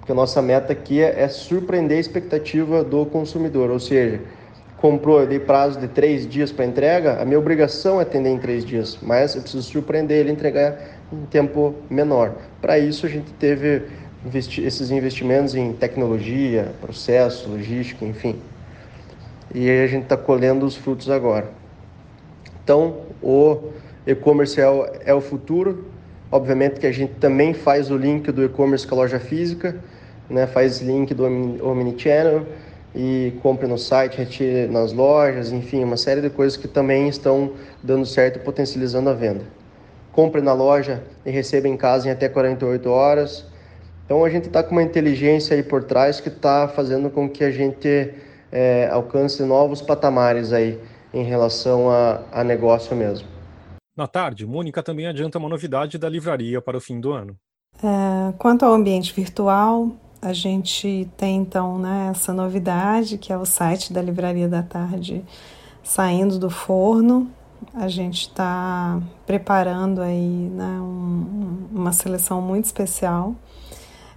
porque 0.00 0.10
a 0.10 0.16
nossa 0.16 0.42
meta 0.42 0.72
aqui 0.72 1.00
é, 1.00 1.22
é 1.22 1.28
surpreender 1.28 1.98
a 1.98 2.00
expectativa 2.00 2.82
do 2.82 3.06
consumidor, 3.06 3.70
ou 3.70 3.78
seja, 3.78 4.20
comprou, 4.80 5.26
dei 5.26 5.38
prazo 5.38 5.78
de 5.78 5.88
três 5.88 6.26
dias 6.26 6.52
para 6.52 6.64
entrega, 6.64 7.20
a 7.20 7.24
minha 7.24 7.38
obrigação 7.38 7.98
é 7.98 8.02
atender 8.02 8.30
em 8.30 8.38
três 8.38 8.64
dias, 8.64 8.98
mas 9.02 9.34
eu 9.34 9.42
preciso 9.42 9.62
surpreender 9.62 10.18
ele 10.18 10.30
e 10.30 10.32
entregar 10.32 10.78
em 11.12 11.26
tempo 11.26 11.74
menor. 11.90 12.34
Para 12.60 12.78
isso, 12.78 13.04
a 13.04 13.08
gente 13.08 13.32
teve 13.34 13.82
investi 14.24 14.62
esses 14.62 14.90
investimentos 14.90 15.54
em 15.54 15.72
tecnologia, 15.72 16.72
processo, 16.80 17.48
logística, 17.48 18.04
enfim. 18.04 18.36
E 19.54 19.70
a 19.70 19.86
gente 19.86 20.04
está 20.04 20.16
colhendo 20.16 20.66
os 20.66 20.76
frutos 20.76 21.08
agora. 21.08 21.50
Então, 22.62 22.96
o 23.22 23.70
e-commerce 24.06 24.60
é, 24.60 24.64
é 25.06 25.14
o 25.14 25.20
futuro. 25.20 25.86
Obviamente 26.30 26.78
que 26.78 26.86
a 26.86 26.92
gente 26.92 27.14
também 27.14 27.54
faz 27.54 27.90
o 27.90 27.96
link 27.96 28.30
do 28.30 28.44
e-commerce 28.44 28.86
com 28.86 28.94
a 28.96 28.98
loja 28.98 29.18
física, 29.18 29.76
né? 30.28 30.46
faz 30.46 30.82
link 30.82 31.14
do 31.14 31.24
Omnichannel, 31.24 32.46
e 32.98 33.32
compre 33.40 33.68
no 33.68 33.78
site, 33.78 34.18
retire 34.18 34.66
nas 34.66 34.92
lojas, 34.92 35.52
enfim, 35.52 35.84
uma 35.84 35.96
série 35.96 36.20
de 36.20 36.28
coisas 36.28 36.56
que 36.56 36.66
também 36.66 37.08
estão 37.08 37.52
dando 37.80 38.04
certo 38.04 38.40
e 38.40 38.42
potencializando 38.42 39.08
a 39.08 39.14
venda. 39.14 39.44
Compre 40.10 40.40
na 40.40 40.52
loja 40.52 41.04
e 41.24 41.30
receba 41.30 41.68
em 41.68 41.76
casa 41.76 42.08
em 42.08 42.10
até 42.10 42.28
48 42.28 42.90
horas. 42.90 43.46
Então 44.04 44.24
a 44.24 44.28
gente 44.28 44.48
está 44.48 44.64
com 44.64 44.72
uma 44.72 44.82
inteligência 44.82 45.54
aí 45.54 45.62
por 45.62 45.84
trás 45.84 46.18
que 46.18 46.28
está 46.28 46.66
fazendo 46.66 47.08
com 47.08 47.30
que 47.30 47.44
a 47.44 47.52
gente 47.52 48.12
é, 48.50 48.88
alcance 48.90 49.44
novos 49.44 49.80
patamares 49.80 50.52
aí 50.52 50.80
em 51.14 51.22
relação 51.22 51.88
a, 51.88 52.20
a 52.32 52.42
negócio 52.42 52.96
mesmo. 52.96 53.28
Na 53.96 54.08
tarde, 54.08 54.44
Mônica 54.44 54.82
também 54.82 55.06
adianta 55.06 55.38
uma 55.38 55.48
novidade 55.48 55.98
da 55.98 56.08
livraria 56.08 56.60
para 56.60 56.76
o 56.76 56.80
fim 56.80 56.98
do 56.98 57.12
ano. 57.12 57.36
É, 57.80 58.32
quanto 58.38 58.64
ao 58.64 58.74
ambiente 58.74 59.14
virtual, 59.14 59.92
a 60.20 60.32
gente 60.32 61.08
tem 61.16 61.36
então 61.36 61.78
né, 61.78 62.08
essa 62.10 62.32
novidade 62.32 63.18
que 63.18 63.32
é 63.32 63.38
o 63.38 63.44
site 63.44 63.92
da 63.92 64.02
Livraria 64.02 64.48
da 64.48 64.62
Tarde 64.62 65.24
saindo 65.82 66.38
do 66.38 66.50
forno. 66.50 67.30
A 67.74 67.88
gente 67.88 68.22
está 68.22 69.00
preparando 69.26 70.00
aí 70.00 70.50
né, 70.52 70.78
um, 70.80 71.68
uma 71.72 71.92
seleção 71.92 72.40
muito 72.40 72.66
especial 72.66 73.34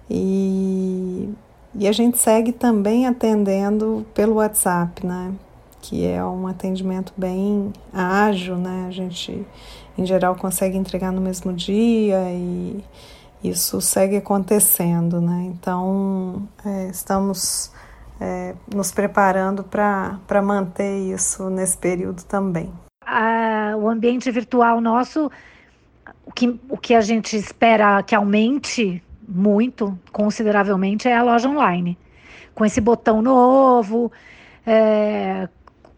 e, 0.08 1.30
e 1.74 1.88
a 1.88 1.92
gente 1.92 2.18
segue 2.18 2.52
também 2.52 3.06
atendendo 3.06 4.06
pelo 4.14 4.34
WhatsApp, 4.34 5.04
né? 5.06 5.32
Que 5.80 6.06
é 6.06 6.24
um 6.24 6.46
atendimento 6.46 7.12
bem 7.16 7.72
ágil, 7.92 8.56
né? 8.56 8.84
A 8.86 8.90
gente, 8.90 9.44
em 9.98 10.06
geral, 10.06 10.36
consegue 10.36 10.76
entregar 10.76 11.10
no 11.10 11.20
mesmo 11.20 11.52
dia 11.52 12.30
e 12.30 12.84
isso 13.42 13.80
segue 13.80 14.16
acontecendo, 14.16 15.20
né? 15.20 15.50
Então, 15.52 16.48
é, 16.64 16.88
estamos 16.88 17.72
é, 18.20 18.54
nos 18.72 18.92
preparando 18.92 19.64
para 19.64 20.42
manter 20.42 20.98
isso 21.12 21.50
nesse 21.50 21.76
período 21.76 22.22
também. 22.24 22.72
Ah, 23.04 23.74
o 23.76 23.88
ambiente 23.88 24.30
virtual 24.30 24.80
nosso, 24.80 25.30
o 26.24 26.32
que, 26.32 26.60
o 26.68 26.76
que 26.76 26.94
a 26.94 27.00
gente 27.00 27.36
espera 27.36 28.02
que 28.02 28.14
aumente 28.14 29.02
muito, 29.26 29.98
consideravelmente, 30.12 31.08
é 31.08 31.16
a 31.16 31.22
loja 31.22 31.48
online. 31.48 31.98
Com 32.54 32.64
esse 32.64 32.80
botão 32.80 33.22
novo, 33.22 34.12
é, 34.64 35.48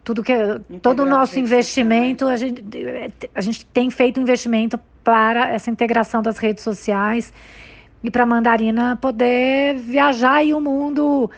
tudo 0.03 0.23
que 0.23 0.33
todo 0.81 1.03
o 1.03 1.05
nosso 1.05 1.39
investimento, 1.39 2.27
a 2.27 2.37
gente, 2.37 2.63
a 3.33 3.41
gente 3.41 3.65
tem 3.67 3.89
feito 3.89 4.19
investimento 4.19 4.79
para 5.05 5.49
essa 5.49 5.69
integração 5.69 6.21
das 6.21 6.39
redes 6.39 6.63
sociais 6.63 7.31
e 8.03 8.09
para 8.11 8.23
a 8.23 8.25
Mandarina 8.25 8.97
poder 8.97 9.77
viajar 9.77 10.37
aí 10.37 10.53
o 10.53 10.59
mundo 10.59 11.29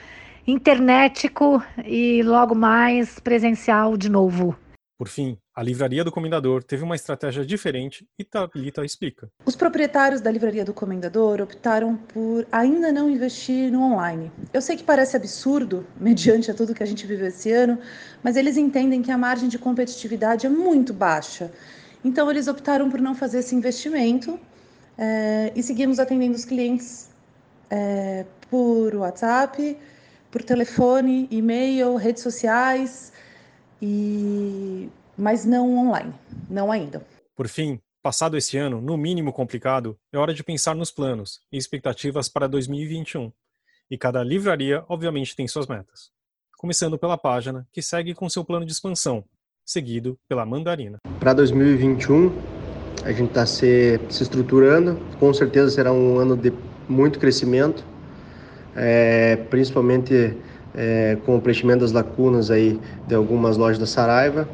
internetico 0.47 1.61
e 1.85 2.23
logo 2.23 2.55
mais 2.55 3.19
presencial 3.19 3.97
de 3.97 4.09
novo. 4.09 4.57
Por 4.97 5.09
fim, 5.09 5.37
a 5.53 5.61
livraria 5.61 6.03
do 6.03 6.11
Comendador 6.11 6.63
teve 6.63 6.83
uma 6.83 6.95
estratégia 6.95 7.45
diferente 7.45 8.07
e 8.17 8.23
Thalita 8.23 8.83
explica. 8.83 9.29
Os 9.45 9.55
proprietários 9.55 10.21
da 10.21 10.31
livraria 10.31 10.65
do 10.65 10.73
Comendador 10.73 11.39
optaram 11.39 11.95
por 11.95 12.47
ainda 12.51 12.91
não 12.91 13.07
investir 13.07 13.71
no 13.71 13.81
online. 13.81 14.31
Eu 14.51 14.61
sei 14.61 14.75
que 14.75 14.83
parece 14.83 15.15
absurdo, 15.15 15.85
mediante 15.99 16.49
a 16.49 16.53
tudo 16.53 16.73
que 16.73 16.81
a 16.81 16.85
gente 16.85 17.05
viveu 17.05 17.27
esse 17.27 17.51
ano, 17.51 17.77
mas 18.23 18.37
eles 18.37 18.57
entendem 18.57 19.03
que 19.03 19.11
a 19.11 19.17
margem 19.17 19.49
de 19.49 19.59
competitividade 19.59 20.47
é 20.47 20.49
muito 20.49 20.93
baixa. 20.93 21.51
Então, 22.07 22.31
eles 22.31 22.47
optaram 22.47 22.89
por 22.89 23.01
não 23.01 23.13
fazer 23.13 23.39
esse 23.39 23.53
investimento 23.53 24.39
é, 24.97 25.51
e 25.53 25.61
seguimos 25.61 25.99
atendendo 25.99 26.37
os 26.37 26.45
clientes 26.45 27.09
é, 27.69 28.25
por 28.49 28.95
WhatsApp, 28.95 29.77
por 30.31 30.41
telefone, 30.41 31.27
e-mail, 31.29 31.97
redes 31.97 32.23
sociais 32.23 33.11
e 33.81 34.89
mas 35.17 35.43
não 35.43 35.77
online, 35.77 36.13
não 36.49 36.71
ainda. 36.71 37.05
Por 37.35 37.49
fim, 37.49 37.81
passado 38.01 38.37
esse 38.37 38.55
ano, 38.55 38.79
no 38.79 38.95
mínimo 38.95 39.33
complicado, 39.33 39.99
é 40.13 40.17
hora 40.17 40.33
de 40.33 40.45
pensar 40.45 40.75
nos 40.75 40.91
planos 40.91 41.41
e 41.51 41.57
expectativas 41.57 42.29
para 42.29 42.47
2021. 42.47 43.33
E 43.91 43.97
cada 43.97 44.23
livraria, 44.23 44.85
obviamente, 44.87 45.35
tem 45.35 45.45
suas 45.45 45.67
metas. 45.67 46.09
Começando 46.57 46.97
pela 46.97 47.17
página, 47.17 47.67
que 47.73 47.81
segue 47.81 48.13
com 48.13 48.29
seu 48.29 48.45
plano 48.45 48.65
de 48.65 48.71
expansão, 48.71 49.25
seguido 49.67 50.17
pela 50.29 50.45
Mandarina. 50.45 50.97
Para 51.19 51.33
2021, 51.33 52.31
a 53.03 53.11
gente 53.11 53.27
está 53.27 53.45
se, 53.45 53.99
se 54.09 54.23
estruturando, 54.23 54.97
com 55.19 55.33
certeza 55.33 55.69
será 55.69 55.91
um 55.91 56.17
ano 56.17 56.37
de 56.37 56.53
muito 56.87 57.19
crescimento, 57.19 57.83
é, 58.73 59.35
principalmente 59.49 60.33
é, 60.73 61.17
com 61.25 61.35
o 61.35 61.41
preenchimento 61.41 61.81
das 61.81 61.91
lacunas 61.91 62.49
aí 62.49 62.79
de 63.05 63.13
algumas 63.13 63.57
lojas 63.57 63.77
da 63.77 63.85
Saraiva. 63.85 64.47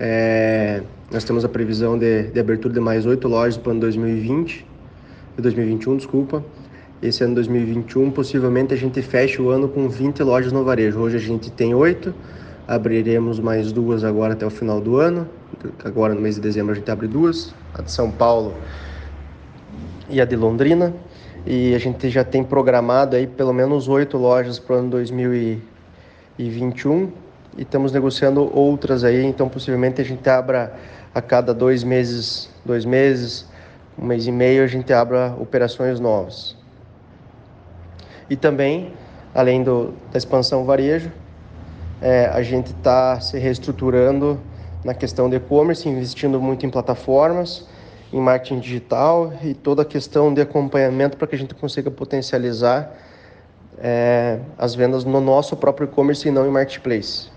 É, 0.00 0.82
nós 1.12 1.22
temos 1.22 1.44
a 1.44 1.48
previsão 1.48 1.98
de, 1.98 2.30
de 2.30 2.40
abertura 2.40 2.72
de 2.72 2.80
mais 2.80 3.04
oito 3.04 3.28
lojas 3.28 3.58
para 3.58 3.68
o 3.68 3.72
ano 3.72 3.80
2020, 3.80 4.66
de 5.36 5.42
2021, 5.42 5.98
desculpa. 5.98 6.42
Esse 7.02 7.22
ano 7.22 7.34
2021, 7.34 8.10
possivelmente 8.10 8.72
a 8.72 8.76
gente 8.76 9.02
feche 9.02 9.42
o 9.42 9.50
ano 9.50 9.68
com 9.68 9.86
20 9.86 10.22
lojas 10.22 10.50
no 10.50 10.64
varejo. 10.64 10.98
Hoje 10.98 11.16
a 11.16 11.20
gente 11.20 11.50
tem 11.50 11.74
oito, 11.74 12.14
abriremos 12.66 13.38
mais 13.38 13.72
duas 13.72 14.04
agora 14.04 14.32
até 14.32 14.46
o 14.46 14.50
final 14.50 14.80
do 14.80 14.96
ano. 14.96 15.28
Agora 15.84 16.14
no 16.14 16.20
mês 16.20 16.36
de 16.36 16.40
dezembro 16.40 16.72
a 16.72 16.74
gente 16.74 16.90
abre 16.90 17.06
duas, 17.06 17.54
a 17.74 17.82
de 17.82 17.90
São 17.90 18.10
Paulo 18.10 18.54
e 20.08 20.18
a 20.20 20.24
de 20.24 20.36
Londrina 20.36 20.94
e 21.46 21.74
a 21.74 21.78
gente 21.78 22.08
já 22.08 22.24
tem 22.24 22.42
programado 22.42 23.16
aí 23.16 23.26
pelo 23.26 23.52
menos 23.52 23.86
oito 23.88 24.16
lojas 24.16 24.58
para 24.58 24.76
o 24.76 24.78
ano 24.78 24.88
2021 24.90 27.12
e 27.56 27.62
estamos 27.62 27.92
negociando 27.92 28.50
outras 28.56 29.04
aí, 29.04 29.24
então 29.24 29.48
possivelmente 29.48 30.00
a 30.00 30.04
gente 30.04 30.28
abra 30.28 30.74
a 31.14 31.22
cada 31.22 31.54
dois 31.54 31.84
meses, 31.84 32.50
dois 32.64 32.84
meses, 32.84 33.48
um 33.96 34.04
mês 34.06 34.26
e 34.26 34.32
meio 34.32 34.64
a 34.64 34.66
gente 34.66 34.92
abra 34.92 35.32
operações 35.38 36.00
novas. 36.00 36.56
E 38.28 38.34
também, 38.34 38.92
além 39.34 39.62
do, 39.62 39.94
da 40.10 40.18
expansão 40.18 40.64
varejo, 40.64 41.12
é, 42.04 42.26
a 42.26 42.42
gente 42.42 42.72
está 42.72 43.18
se 43.18 43.38
reestruturando 43.38 44.38
na 44.84 44.92
questão 44.92 45.30
de 45.30 45.36
e-commerce, 45.36 45.88
investindo 45.88 46.38
muito 46.38 46.66
em 46.66 46.68
plataformas, 46.68 47.66
em 48.12 48.20
marketing 48.20 48.60
digital 48.60 49.32
e 49.42 49.54
toda 49.54 49.80
a 49.80 49.84
questão 49.86 50.32
de 50.34 50.42
acompanhamento 50.42 51.16
para 51.16 51.26
que 51.26 51.34
a 51.34 51.38
gente 51.38 51.54
consiga 51.54 51.90
potencializar 51.90 52.94
é, 53.78 54.38
as 54.58 54.74
vendas 54.74 55.02
no 55.02 55.18
nosso 55.18 55.56
próprio 55.56 55.86
e-commerce 55.86 56.28
e 56.28 56.30
não 56.30 56.46
em 56.46 56.50
marketplace. 56.50 57.33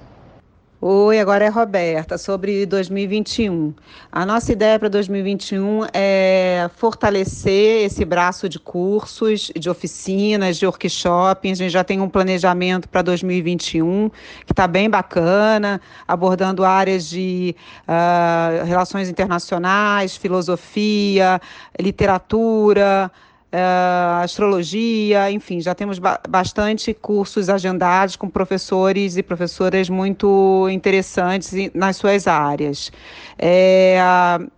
Oi, 0.80 1.20
agora 1.20 1.44
é 1.44 1.50
Roberta, 1.50 2.20
sobre 2.20 2.64
2021. 2.68 3.74
A 4.12 4.24
nossa 4.24 4.52
ideia 4.52 4.78
para 4.78 4.88
2021 4.88 5.88
é 5.92 6.70
fortalecer 6.76 7.84
esse 7.84 8.06
braço 8.06 8.48
de 8.48 8.60
cursos, 8.60 9.52
de 9.58 9.72
oficinas, 9.72 10.56
de 10.58 10.68
workshops. 10.68 11.54
A 11.54 11.56
gente 11.56 11.72
já 11.72 11.84
tem 11.84 12.00
um 12.00 12.08
planejamento 12.08 12.88
para 12.90 13.02
2021 13.02 14.12
que 14.46 14.54
está 14.54 14.68
bem 14.68 14.88
bacana, 14.88 15.82
abordando 16.08 16.64
áreas 16.64 17.10
de 17.10 17.56
uh, 17.88 18.64
relações 18.64 19.10
internacionais, 19.10 20.16
filosofia, 20.16 21.42
literatura, 21.80 23.12
uh, 23.54 24.24
astrologia, 24.24 25.32
enfim, 25.32 25.62
já 25.62 25.74
temos 25.74 26.00
ba 26.00 26.20
bastante 26.28 26.94
cursos 26.94 27.50
agendados 27.50 28.16
com 28.16 28.30
professores 28.30 29.18
e 29.18 29.24
professoras 29.24 29.90
muito 29.90 30.68
interessantes 30.70 31.54
nas 31.74 31.98
suas 31.98 32.28
áreas. 32.28 32.92
É, 33.38 34.00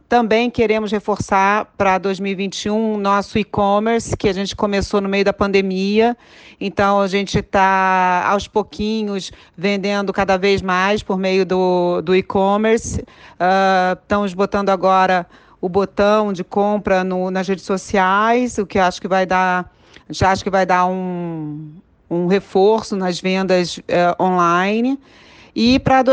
também 0.08 0.50
queremos 0.50 0.92
reforçar 0.92 1.72
para 1.78 1.98
2021 1.98 2.98
nosso 2.98 3.38
e-commerce, 3.38 4.18
que 4.18 4.28
a 4.28 4.34
gente 4.34 4.56
começou 4.56 5.02
no 5.02 5.10
meio 5.10 5.24
da 5.24 5.34
pandemia. 5.34 6.18
Então, 6.60 7.00
a 7.00 7.08
gente 7.08 7.38
está, 7.38 8.26
aos 8.28 8.48
pouquinhos, 8.48 9.32
vendendo 9.56 10.12
cada 10.12 10.38
vez 10.38 10.62
mais 10.62 11.04
por 11.04 11.18
meio 11.18 11.46
do, 11.46 12.02
do 12.02 12.16
e-commerce. 12.16 13.02
Uh, 13.02 13.94
estamos 14.02 14.34
botando 14.34 14.70
agora 14.70 15.28
o 15.62 15.68
botão 15.68 16.32
de 16.32 16.44
compra 16.44 17.04
no, 17.04 17.30
nas 17.30 17.48
redes 17.48 17.66
sociais, 17.66 18.58
o 18.58 18.66
que 18.66 18.80
acho 18.80 19.02
que 19.02 19.08
vai 19.08 19.26
dar, 19.26 19.72
já 20.10 20.32
acho 20.32 20.44
que 20.44 20.50
vai 20.50 20.66
dar 20.66 20.86
um, 20.86 21.72
um 22.10 22.28
reforço 22.28 22.96
nas 22.96 23.20
vendas 23.20 23.80
eh, 23.88 24.16
online. 24.20 25.00
E 25.56 25.80
para 25.80 26.04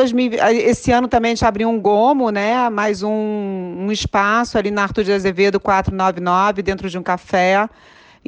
esse 0.52 0.90
ano 0.90 1.06
também 1.06 1.32
a 1.32 1.34
gente 1.34 1.44
abriu 1.44 1.68
um 1.68 1.80
gomo, 1.80 2.30
né? 2.30 2.68
Mais 2.68 3.02
um, 3.02 3.10
um 3.10 3.92
espaço 3.92 4.58
ali 4.58 4.70
na 4.70 4.82
Arthur 4.82 5.04
de 5.04 5.12
Azevedo 5.12 5.60
499, 5.60 6.62
dentro 6.62 6.90
de 6.90 6.98
um 6.98 7.02
café, 7.02 7.68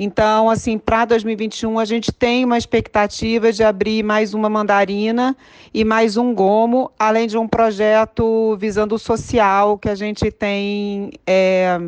então, 0.00 0.48
assim, 0.48 0.78
para 0.78 1.04
2021 1.04 1.76
a 1.76 1.84
gente 1.84 2.12
tem 2.12 2.44
uma 2.44 2.56
expectativa 2.56 3.52
de 3.52 3.64
abrir 3.64 4.04
mais 4.04 4.32
uma 4.32 4.48
mandarina 4.48 5.36
e 5.74 5.84
mais 5.84 6.16
um 6.16 6.32
gomo, 6.32 6.92
além 6.96 7.26
de 7.26 7.36
um 7.36 7.48
projeto 7.48 8.56
visando 8.60 8.94
o 8.94 8.98
social 8.98 9.76
que 9.76 9.88
a 9.88 9.96
gente 9.96 10.30
tem 10.30 11.10
é, 11.26 11.80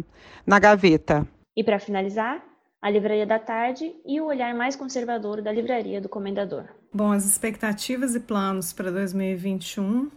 na 0.44 0.59
gaveta. 0.59 1.25
E 1.57 1.62
para 1.62 1.79
finalizar, 1.79 2.42
a 2.83 2.90
Livraria 2.90 3.27
da 3.27 3.38
Tarde 3.38 3.94
e 4.05 4.20
o 4.20 4.27
olhar 4.27 4.53
mais 4.55 4.75
conservador 4.75 5.40
da 5.40 5.53
Livraria 5.53 6.01
do 6.01 6.09
Comendador. 6.09 6.64
Bom, 6.92 7.12
as 7.12 7.25
expectativas 7.25 8.16
e 8.16 8.20
planos 8.20 8.73
para 8.73 8.90
2021 8.90 10.11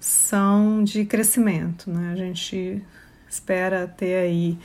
são 0.00 0.82
de 0.82 1.04
crescimento, 1.04 1.90
né? 1.90 2.12
A 2.12 2.16
gente 2.16 2.82
espera 3.28 3.86
ter 3.86 4.14
aí 4.14 4.58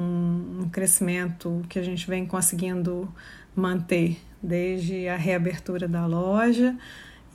um, 0.00 0.62
um 0.62 0.68
crescimento 0.68 1.62
que 1.68 1.78
a 1.78 1.82
gente 1.82 2.06
vem 2.06 2.26
conseguindo 2.26 3.12
manter 3.54 4.20
desde 4.42 5.08
a 5.08 5.16
reabertura 5.16 5.86
da 5.86 6.06
loja 6.06 6.76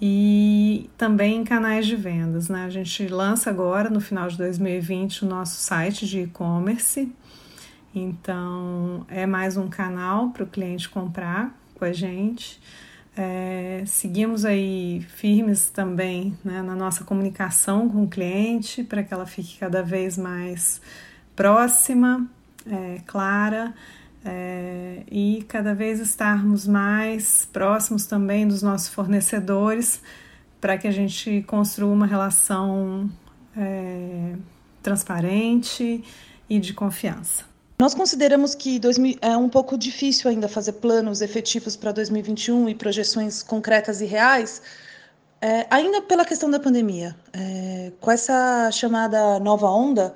e 0.02 0.90
também 0.98 1.38
em 1.38 1.44
canais 1.44 1.86
de 1.86 1.96
vendas. 1.96 2.50
Né? 2.50 2.66
A 2.66 2.70
gente 2.70 3.08
lança 3.08 3.50
agora, 3.50 3.90
no 3.90 4.02
final 4.02 4.28
de 4.28 4.38
2020, 4.38 5.24
o 5.24 5.28
nosso 5.28 5.62
site 5.62 6.06
de 6.06 6.22
e-commerce. 6.22 7.12
Então, 7.94 9.06
é 9.08 9.26
mais 9.26 9.56
um 9.56 9.70
canal 9.70 10.30
para 10.32 10.44
o 10.44 10.48
cliente 10.48 10.90
comprar 10.90 11.58
com 11.76 11.86
a 11.86 11.94
gente. 11.94 12.60
É, 13.16 13.84
seguimos 13.86 14.44
aí 14.44 15.06
firmes 15.16 15.70
também 15.70 16.38
né, 16.44 16.62
na 16.62 16.76
nossa 16.76 17.06
comunicação 17.06 17.88
com 17.88 18.04
o 18.04 18.08
cliente 18.10 18.84
para 18.84 19.02
que 19.02 19.14
ela 19.14 19.26
fique 19.26 19.58
cada 19.58 19.82
vez 19.82 20.18
mais 20.18 20.82
próxima 21.34 22.30
é, 22.70 23.00
clara 23.06 23.74
é, 24.26 25.04
e 25.10 25.46
cada 25.48 25.74
vez 25.74 26.00
estarmos 26.00 26.66
mais 26.66 27.48
próximos 27.54 28.08
também 28.08 28.48
dos 28.48 28.64
nossos 28.64 28.90
fornecedores 28.90 30.02
para 30.60 30.78
que 30.78 30.88
a 30.88 30.92
gente 30.92 31.44
construa 31.44 31.94
uma 31.94 32.08
relação 32.08 33.10
é, 33.56 34.34
transparente 34.82 36.04
e 36.50 36.60
de 36.60 36.74
confiança. 36.74 37.46
Nós 37.78 37.94
consideramos 37.94 38.56
que 38.56 38.80
2000, 38.80 39.18
é 39.22 39.36
um 39.36 39.50
pouco 39.50 39.78
difícil 39.78 40.30
ainda 40.30 40.48
fazer 40.48 40.74
planos 40.74 41.22
efetivos 41.22 41.76
para 41.76 41.92
2021 41.92 42.70
e 42.70 42.76
projeções 42.76 43.44
concretas 43.44 44.00
e 44.02 44.06
reais, 44.06 44.62
é, 45.42 45.68
ainda 45.70 46.02
pela 46.02 46.24
questão 46.24 46.50
da 46.50 46.60
pandemia. 46.60 47.16
É, 47.34 47.92
com 48.00 48.10
essa 48.10 48.72
chamada 48.72 49.40
nova 49.40 49.68
onda, 49.70 50.16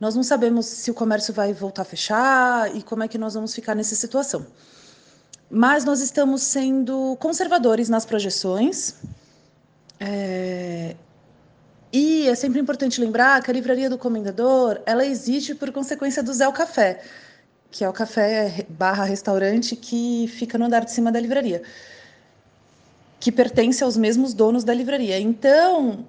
nós 0.00 0.14
não 0.14 0.22
sabemos 0.22 0.66
se 0.66 0.90
o 0.90 0.94
comércio 0.94 1.32
vai 1.32 1.52
voltar 1.52 1.82
a 1.82 1.84
fechar 1.84 2.74
e 2.76 2.82
como 2.82 3.02
é 3.02 3.08
que 3.08 3.18
nós 3.18 3.34
vamos 3.34 3.54
ficar 3.54 3.74
nessa 3.74 3.94
situação. 3.94 4.46
Mas 5.50 5.84
nós 5.84 6.00
estamos 6.00 6.42
sendo 6.42 7.16
conservadores 7.20 7.88
nas 7.88 8.04
projeções 8.04 8.96
é, 10.00 10.96
E 11.92 12.28
é 12.28 12.34
sempre 12.34 12.60
importante 12.60 13.00
lembrar 13.00 13.42
que 13.42 13.50
a 13.50 13.54
livraria 13.54 13.88
do 13.88 13.96
Comendador 13.96 14.80
ela 14.84 15.04
existe 15.04 15.54
por 15.54 15.72
consequência 15.72 16.22
do 16.22 16.32
Zé 16.32 16.46
o 16.46 16.52
Café, 16.52 17.00
que 17.70 17.84
é 17.84 17.88
o 17.88 17.92
café 17.92 18.66
barra 18.68 19.04
restaurante 19.04 19.76
que 19.76 20.26
fica 20.28 20.58
no 20.58 20.66
andar 20.66 20.84
de 20.84 20.92
cima 20.92 21.12
da 21.12 21.20
livraria, 21.20 21.62
que 23.20 23.32
pertence 23.32 23.82
aos 23.82 23.96
mesmos 23.96 24.34
donos 24.34 24.64
da 24.64 24.74
livraria. 24.74 25.18
Então, 25.18 26.06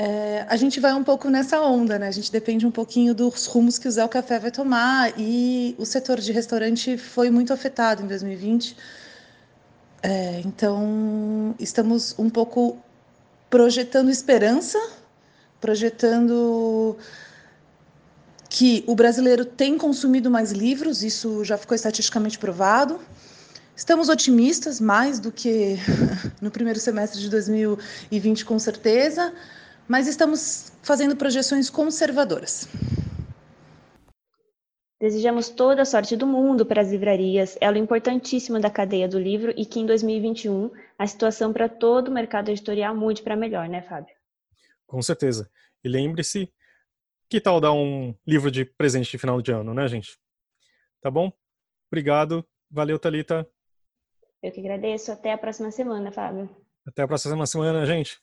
é, 0.00 0.46
a 0.48 0.54
gente 0.54 0.78
vai 0.78 0.94
um 0.94 1.02
pouco 1.02 1.28
nessa 1.28 1.60
onda, 1.60 1.98
né? 1.98 2.06
A 2.06 2.12
gente 2.12 2.30
depende 2.30 2.64
um 2.64 2.70
pouquinho 2.70 3.12
dos 3.12 3.46
rumos 3.46 3.80
que 3.80 3.88
o 3.88 3.90
Zé 3.90 4.04
o 4.04 4.08
Café 4.08 4.38
vai 4.38 4.52
tomar 4.52 5.12
e 5.18 5.74
o 5.76 5.84
setor 5.84 6.20
de 6.20 6.30
restaurante 6.30 6.96
foi 6.96 7.30
muito 7.30 7.52
afetado 7.52 8.04
em 8.04 8.06
2020. 8.06 8.76
É, 10.00 10.40
então, 10.44 11.52
estamos 11.58 12.14
um 12.16 12.30
pouco 12.30 12.78
projetando 13.50 14.08
esperança, 14.08 14.78
projetando 15.60 16.96
que 18.48 18.84
o 18.86 18.94
brasileiro 18.94 19.44
tem 19.44 19.76
consumido 19.76 20.30
mais 20.30 20.52
livros, 20.52 21.02
isso 21.02 21.44
já 21.44 21.58
ficou 21.58 21.74
estatisticamente 21.74 22.38
provado. 22.38 23.00
Estamos 23.74 24.08
otimistas, 24.08 24.80
mais 24.80 25.18
do 25.18 25.32
que 25.32 25.76
no 26.40 26.52
primeiro 26.52 26.78
semestre 26.78 27.20
de 27.20 27.28
2020, 27.28 28.44
com 28.44 28.60
certeza, 28.60 29.34
mas 29.88 30.06
estamos 30.06 30.72
fazendo 30.82 31.16
projeções 31.16 31.70
conservadoras. 31.70 32.68
Desejamos 35.00 35.48
toda 35.48 35.82
a 35.82 35.84
sorte 35.84 36.16
do 36.16 36.26
mundo 36.26 36.66
para 36.66 36.82
as 36.82 36.90
livrarias, 36.90 37.56
elo 37.60 37.78
importantíssimo 37.78 38.60
da 38.60 38.68
cadeia 38.68 39.08
do 39.08 39.18
livro 39.18 39.54
e 39.56 39.64
que 39.64 39.78
em 39.78 39.86
2021 39.86 40.72
a 40.98 41.06
situação 41.06 41.52
para 41.52 41.68
todo 41.68 42.08
o 42.08 42.12
mercado 42.12 42.50
editorial 42.50 42.96
mude 42.96 43.22
para 43.22 43.36
melhor, 43.36 43.68
né, 43.68 43.80
Fábio? 43.80 44.14
Com 44.86 45.00
certeza. 45.00 45.48
E 45.84 45.88
lembre-se 45.88 46.52
que 47.30 47.40
tal 47.40 47.60
dar 47.60 47.72
um 47.72 48.12
livro 48.26 48.50
de 48.50 48.64
presente 48.64 49.10
de 49.10 49.18
final 49.18 49.40
de 49.40 49.52
ano, 49.52 49.72
né, 49.72 49.86
gente? 49.86 50.18
Tá 51.00 51.10
bom? 51.10 51.32
Obrigado. 51.90 52.44
Valeu, 52.68 52.98
Talita. 52.98 53.48
Eu 54.42 54.50
que 54.50 54.60
agradeço. 54.60 55.12
Até 55.12 55.32
a 55.32 55.38
próxima 55.38 55.70
semana, 55.70 56.10
Fábio. 56.10 56.50
Até 56.84 57.02
a 57.02 57.06
próxima 57.08 57.46
semana, 57.46 57.86
gente. 57.86 58.20